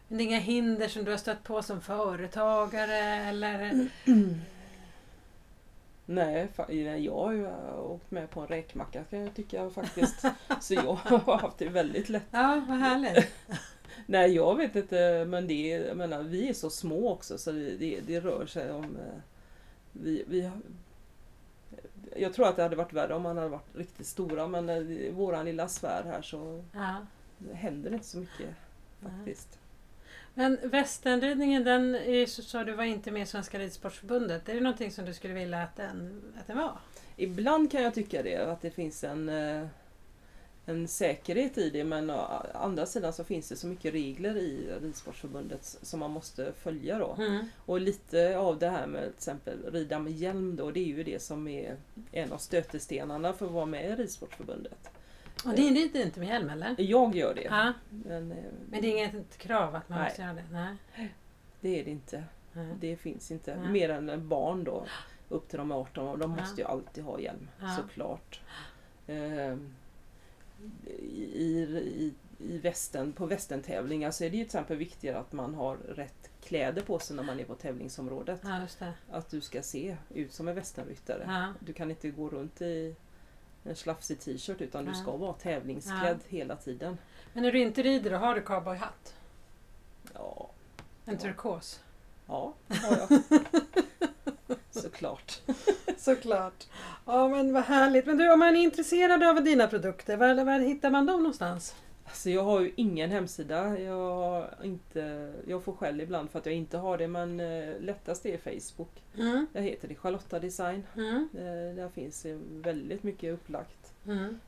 Men 0.08 0.18
det 0.18 0.24
är 0.24 0.26
inga 0.26 0.40
hinder 0.40 0.88
som 0.88 1.04
du 1.04 1.12
har 1.12 1.18
stött 1.18 1.44
på 1.44 1.62
som 1.64 1.82
företagare 1.82 2.98
eller? 2.98 3.88
Nej, 6.06 6.48
jag 7.06 7.16
har 7.16 7.32
ju 7.32 7.46
äh, 7.46 7.80
åkt 7.80 8.12
med 8.12 8.30
på 8.30 8.42
en 8.42 8.48
räkmacka 8.48 9.04
kan 9.04 9.20
jag 9.20 9.36
tycka 9.36 9.70
faktiskt. 9.70 10.26
Så 10.62 10.74
jag 10.74 10.84
har 10.96 11.38
haft 11.38 11.58
det 11.58 11.70
väldigt 11.70 12.10
lätt. 12.10 12.24
Ja, 12.32 12.66
vad 12.68 12.78
härligt. 12.78 13.28
Nej, 14.06 14.36
jag 14.36 14.56
vet 14.58 14.76
inte, 14.76 15.26
men 15.28 15.48
det 15.48 15.68
jag 15.68 15.98
menar, 15.98 16.24
vi 16.24 16.50
är 16.50 16.54
så 16.54 16.70
små 16.70 17.12
också 17.12 17.38
så 17.38 17.52
det, 17.52 17.76
det, 17.78 18.00
det 18.08 18.20
rör 18.20 18.46
sig 18.46 18.72
om... 18.72 18.84
eh, 18.84 19.20
Vi, 19.92 20.24
vi, 20.28 20.50
jag 22.16 22.34
tror 22.34 22.48
att 22.48 22.56
det 22.56 22.64
hade 22.64 22.76
varit 22.76 22.94
värre 22.94 23.14
om 23.16 23.22
man 23.22 23.38
hade 23.38 23.50
varit 23.50 23.76
riktigt 23.76 24.08
stora 24.08 24.48
men 24.48 24.70
eh, 24.70 24.78
i 24.78 25.12
våran 25.12 25.46
lilla 25.46 25.68
sfär 25.68 26.04
här 26.06 26.22
så 26.22 26.64
Ja. 26.74 26.96
händer 27.54 27.94
inte 27.94 28.06
så 28.08 28.18
mycket 28.18 28.50
faktiskt. 29.02 29.60
Men 30.34 30.58
västernridningen, 30.64 31.64
den 31.64 31.96
är, 31.96 32.26
så 32.26 32.42
sa 32.42 32.64
du 32.64 32.74
var 32.74 32.84
inte 32.84 33.12
med 33.12 33.22
i 33.22 33.26
Svenska 33.26 33.60
Ridsportförbundet. 33.60 34.50
Är 34.50 34.54
det 34.54 34.62
någonting 34.62 34.92
som 34.92 35.06
du 35.06 35.14
skulle 35.14 35.34
vilja 35.34 35.62
att 35.62 35.76
den, 35.76 36.22
att 36.40 36.48
den 36.48 36.58
var? 36.58 36.78
Ibland 37.16 37.72
kan 37.72 37.84
jag 37.84 37.94
tycka 37.94 38.24
det, 38.24 38.38
att 38.38 38.62
det 38.62 38.72
finns 38.72 39.04
en, 39.04 39.30
eh, 39.30 39.68
en 40.66 40.88
säkerhet 40.88 41.58
i 41.58 41.70
det 41.70 41.84
men 41.84 42.10
å 42.10 42.44
andra 42.54 42.86
sidan 42.86 43.14
så 43.14 43.24
finns 43.24 43.50
det 43.50 43.56
så 43.56 43.68
mycket 43.68 43.94
regler 43.94 44.38
i 44.38 44.70
Ridsportförbundet 44.82 45.78
som 45.82 46.00
man 46.00 46.12
måste 46.12 46.54
följa 46.54 47.00
då. 47.00 47.16
Mm. 47.20 47.46
Och 47.66 47.82
lite 47.82 48.38
av 48.38 48.60
det 48.60 48.70
här 48.70 48.88
med 48.88 49.02
till 49.02 49.14
exempel 49.18 49.72
rida 49.72 50.00
med 50.00 50.14
hjälm 50.14 50.56
då, 50.56 50.72
det 50.72 50.80
är 50.80 50.86
ju 50.98 51.04
det 51.04 51.22
som 51.22 51.48
är 51.48 51.78
en 52.12 52.32
av 52.32 52.38
stötestenarna 52.38 53.34
för 53.34 53.46
att 53.46 53.52
vara 53.52 53.66
med 53.66 53.92
i 53.92 53.96
Ridsportförbundet. 53.96 54.90
Och 55.46 55.54
det 55.56 55.62
är 55.62 56.06
inte 56.06 56.20
med 56.20 56.30
hjälm 56.30 56.50
eller? 56.50 56.76
Jag 56.78 57.16
gör 57.16 57.36
det. 57.36 57.44
Ja. 57.44 57.74
Men, 57.90 58.32
eh, 58.32 58.38
Men 58.70 58.82
det 58.82 58.88
är 58.88 58.92
inget 58.92 59.38
krav 59.38 59.76
att 59.76 59.90
man 59.90 60.00
Nej. 60.00 60.08
måste 60.08 60.22
göra 60.22 60.34
det? 60.34 60.44
Nej. 60.52 61.14
det 61.62 61.80
är 61.80 61.84
det 61.84 61.92
inte. 61.92 62.24
Nej. 62.54 62.76
Det 62.80 62.98
finns 62.98 63.32
inte. 63.32 63.56
Nej. 63.56 63.72
Mer 63.72 63.90
än 63.90 64.28
barn 64.28 64.64
då. 64.64 64.86
Upp 65.30 65.50
till 65.50 65.58
de 65.58 65.72
är 65.72 65.76
18 65.76 66.08
år. 66.08 66.18
De 66.18 66.32
måste 66.32 66.62
ju 66.62 66.68
alltid 66.68 67.04
ha 67.04 67.20
hjälm. 67.20 67.48
Såklart. 67.78 68.42
Ehm, 69.08 69.74
I, 70.88 71.24
i, 71.34 72.14
i 72.40 72.58
västen, 72.58 73.14
på 73.14 73.26
västentävlingar 73.26 74.12
så 74.12 74.24
är 74.24 74.30
det 74.30 74.38
ju 74.38 74.44
till 74.44 74.48
exempel 74.48 74.78
viktigare 74.78 75.20
att 75.20 75.34
man 75.34 75.56
har 75.56 75.76
rätt 75.76 76.30
kläder 76.44 76.82
på 76.82 77.00
sig 77.00 77.16
när 77.16 77.24
man 77.24 77.40
är 77.40 77.46
på 77.46 77.56
tävlingsområdet. 77.56 78.42
Ja. 78.44 78.88
Att 79.12 79.30
du 79.30 79.42
ska 79.42 79.62
se 79.62 79.98
ut 80.14 80.34
som 80.34 80.48
en 80.48 80.56
västernryttare. 80.56 81.24
Ja. 81.28 81.54
Du 81.60 81.74
kan 81.74 81.90
inte 81.90 82.10
gå 82.10 82.30
runt 82.30 82.62
i 82.62 82.96
en 83.64 83.76
slafsig 83.76 84.20
t-shirt 84.20 84.62
utan 84.62 84.86
du 84.86 84.92
Ja. 84.92 84.96
ska 84.96 85.12
vara 85.18 85.34
tävlingsklädd 85.34 86.20
hela 86.28 86.56
tiden. 86.56 86.98
Men 87.34 87.44
när 87.44 87.52
du 87.52 87.60
inte 87.60 87.84
rider 87.84 88.12
då 88.12 88.18
har 88.18 88.36
du 88.36 88.42
cowboyhatt? 88.42 89.14
Ja, 90.14 90.50
En 91.06 91.14
Ja. 91.14 91.20
turkos? 91.20 91.80
ja 92.28 92.54
har 92.70 92.98
jag. 92.98 93.22
Såklart. 94.72 95.40
Såklart. 95.98 96.68
Ja 97.06 97.28
men 97.30 97.54
vad 97.54 97.64
härligt. 97.64 98.06
Men 98.06 98.18
du 98.18 98.32
om 98.34 98.40
man 98.40 98.56
är 98.56 98.60
intresserad 98.62 99.24
av 99.24 99.44
dina 99.44 99.68
produkter, 99.68 100.18
var, 100.18 100.44
var 100.46 100.60
hittar 100.60 100.90
man 100.92 101.06
dem 101.06 101.24
någonstans? 101.24 101.76
Alltså 102.14 102.30
jag 102.30 102.44
har 102.44 102.60
ju 102.60 102.72
ingen 102.76 103.12
hemsida. 103.12 103.80
Jag, 103.80 104.16
har 104.16 104.56
inte, 104.64 105.34
jag 105.48 105.64
får 105.64 105.74
skäll 105.74 106.02
ibland 106.02 106.30
för 106.30 106.40
att 106.40 106.46
jag 106.46 106.56
inte 106.56 106.78
har 106.78 106.98
det 106.98 107.08
men 107.08 107.40
eh, 107.40 107.80
lättast 107.80 108.26
är 108.26 108.38
Facebook. 108.38 109.04
Mm. 109.18 109.48
Där 109.54 109.62
heter 109.62 109.88
det 109.88 109.96
Charlotta 109.96 110.40
Design. 110.40 110.84
Mm. 110.96 111.30
Eh, 111.34 111.76
där 111.76 111.90
finns 111.90 112.26
väldigt 112.50 113.04
mycket 113.04 113.34
upplagt. 113.34 113.94
Mm. 114.08 114.40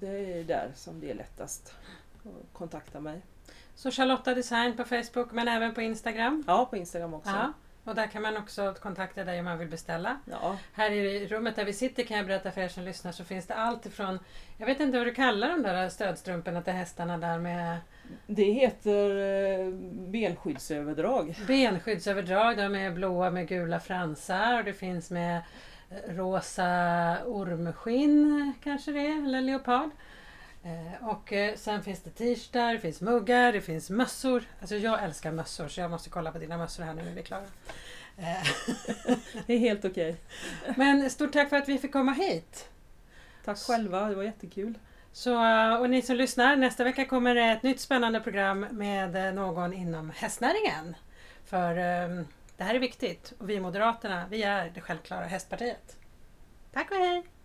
Det 0.00 0.38
är 0.38 0.44
där 0.44 0.72
som 0.74 1.00
det 1.00 1.10
är 1.10 1.14
lättast 1.14 1.74
att 2.22 2.52
kontakta 2.52 3.00
mig. 3.00 3.20
Så 3.74 3.90
Charlotta 3.90 4.34
Design 4.34 4.76
på 4.76 4.84
Facebook 4.84 5.32
men 5.32 5.48
även 5.48 5.74
på 5.74 5.82
Instagram? 5.82 6.44
Ja, 6.46 6.66
på 6.70 6.76
Instagram 6.76 7.14
också. 7.14 7.30
Ja. 7.30 7.52
Och 7.86 7.94
där 7.94 8.06
kan 8.06 8.22
man 8.22 8.36
också 8.36 8.74
kontakta 8.82 9.24
dig 9.24 9.38
om 9.38 9.44
man 9.44 9.58
vill 9.58 9.68
beställa. 9.68 10.20
Ja, 10.24 10.56
Här 10.72 10.90
i 10.90 11.26
rummet 11.26 11.56
där 11.56 11.64
vi 11.64 11.72
sitter 11.72 12.02
kan 12.02 12.16
jag 12.16 12.26
berätta 12.26 12.50
för 12.50 12.60
er 12.60 12.68
som 12.68 12.84
lyssnar 12.84 13.12
så 13.12 13.24
finns 13.24 13.46
det 13.46 13.54
allt 13.54 13.86
ifrån 13.86 14.18
Jag 14.56 14.66
vet 14.66 14.80
inte 14.80 14.98
vad 14.98 15.06
du 15.06 15.14
kallar 15.14 15.48
de 15.48 15.62
där 15.62 15.88
stödstrumporna 15.88 16.62
till 16.62 16.72
hästarna 16.72 17.18
där 17.18 17.38
med 17.38 17.78
det 18.26 18.42
heter 18.52 19.10
eh, 19.16 19.70
benskyddsöverdrag. 20.10 21.34
benskyddsöverdrag. 21.46 22.56
De 22.56 22.74
är 22.74 22.90
blåa 22.90 23.30
med 23.30 23.48
gula 23.48 23.80
fransar 23.80 24.58
och 24.58 24.64
det 24.64 24.72
finns 24.72 25.10
med 25.10 25.42
eh, 25.90 26.14
rosa 26.14 26.64
ormskinn 27.26 28.52
kanske 28.62 28.92
det 28.92 29.06
är, 29.06 29.24
eller 29.24 29.40
leopard. 29.40 29.90
Eh, 30.66 31.08
Och 31.08 31.32
eh, 31.32 31.54
sen 31.56 31.82
finns 31.82 32.02
det 32.02 32.10
t-shirtar, 32.10 32.72
det 32.72 32.78
finns 32.78 33.00
muggar, 33.00 33.52
det 33.52 33.60
finns 33.60 33.90
mössor. 33.90 34.44
Alltså 34.60 34.76
jag 34.76 35.02
älskar 35.04 35.32
mössor 35.32 35.68
så 35.68 35.80
jag 35.80 35.90
måste 35.90 36.10
kolla 36.10 36.32
på 36.32 36.38
dina 36.38 36.56
mössor 36.56 36.82
här 36.82 36.94
nu 36.94 37.02
när 37.02 37.12
vi 37.12 37.20
är 37.20 37.24
klara. 37.24 37.44
Eh, 38.18 38.46
Det 39.46 39.54
är 39.54 39.58
helt 39.58 39.84
okej. 39.84 40.16
Men 40.76 41.10
stort 41.10 41.32
tack 41.32 41.48
för 41.48 41.56
att 41.56 41.68
vi 41.68 41.78
fick 41.78 41.92
komma 41.92 42.12
hit. 42.12 42.68
Tack 43.44 43.58
själva, 43.58 44.08
det 44.08 44.14
var 44.14 44.22
jättekul. 44.22 44.78
Så, 45.12 45.32
och 45.78 45.90
ni 45.90 46.02
som 46.02 46.16
lyssnar, 46.16 46.56
nästa 46.56 46.84
vecka 46.84 47.04
kommer 47.04 47.36
ett 47.36 47.62
nytt 47.62 47.80
spännande 47.80 48.20
program 48.20 48.60
med 48.70 49.34
någon 49.34 49.72
inom 49.72 50.10
hästnäringen. 50.10 50.96
För 51.44 51.74
det 52.56 52.64
här 52.64 52.74
är 52.74 52.78
viktigt 52.78 53.32
och 53.38 53.50
vi 53.50 53.60
Moderaterna, 53.60 54.26
vi 54.30 54.42
är 54.42 54.70
det 54.74 54.80
självklara 54.80 55.24
hästpartiet. 55.24 55.96
Tack 56.72 56.90
och 56.90 56.96
hej! 56.96 57.35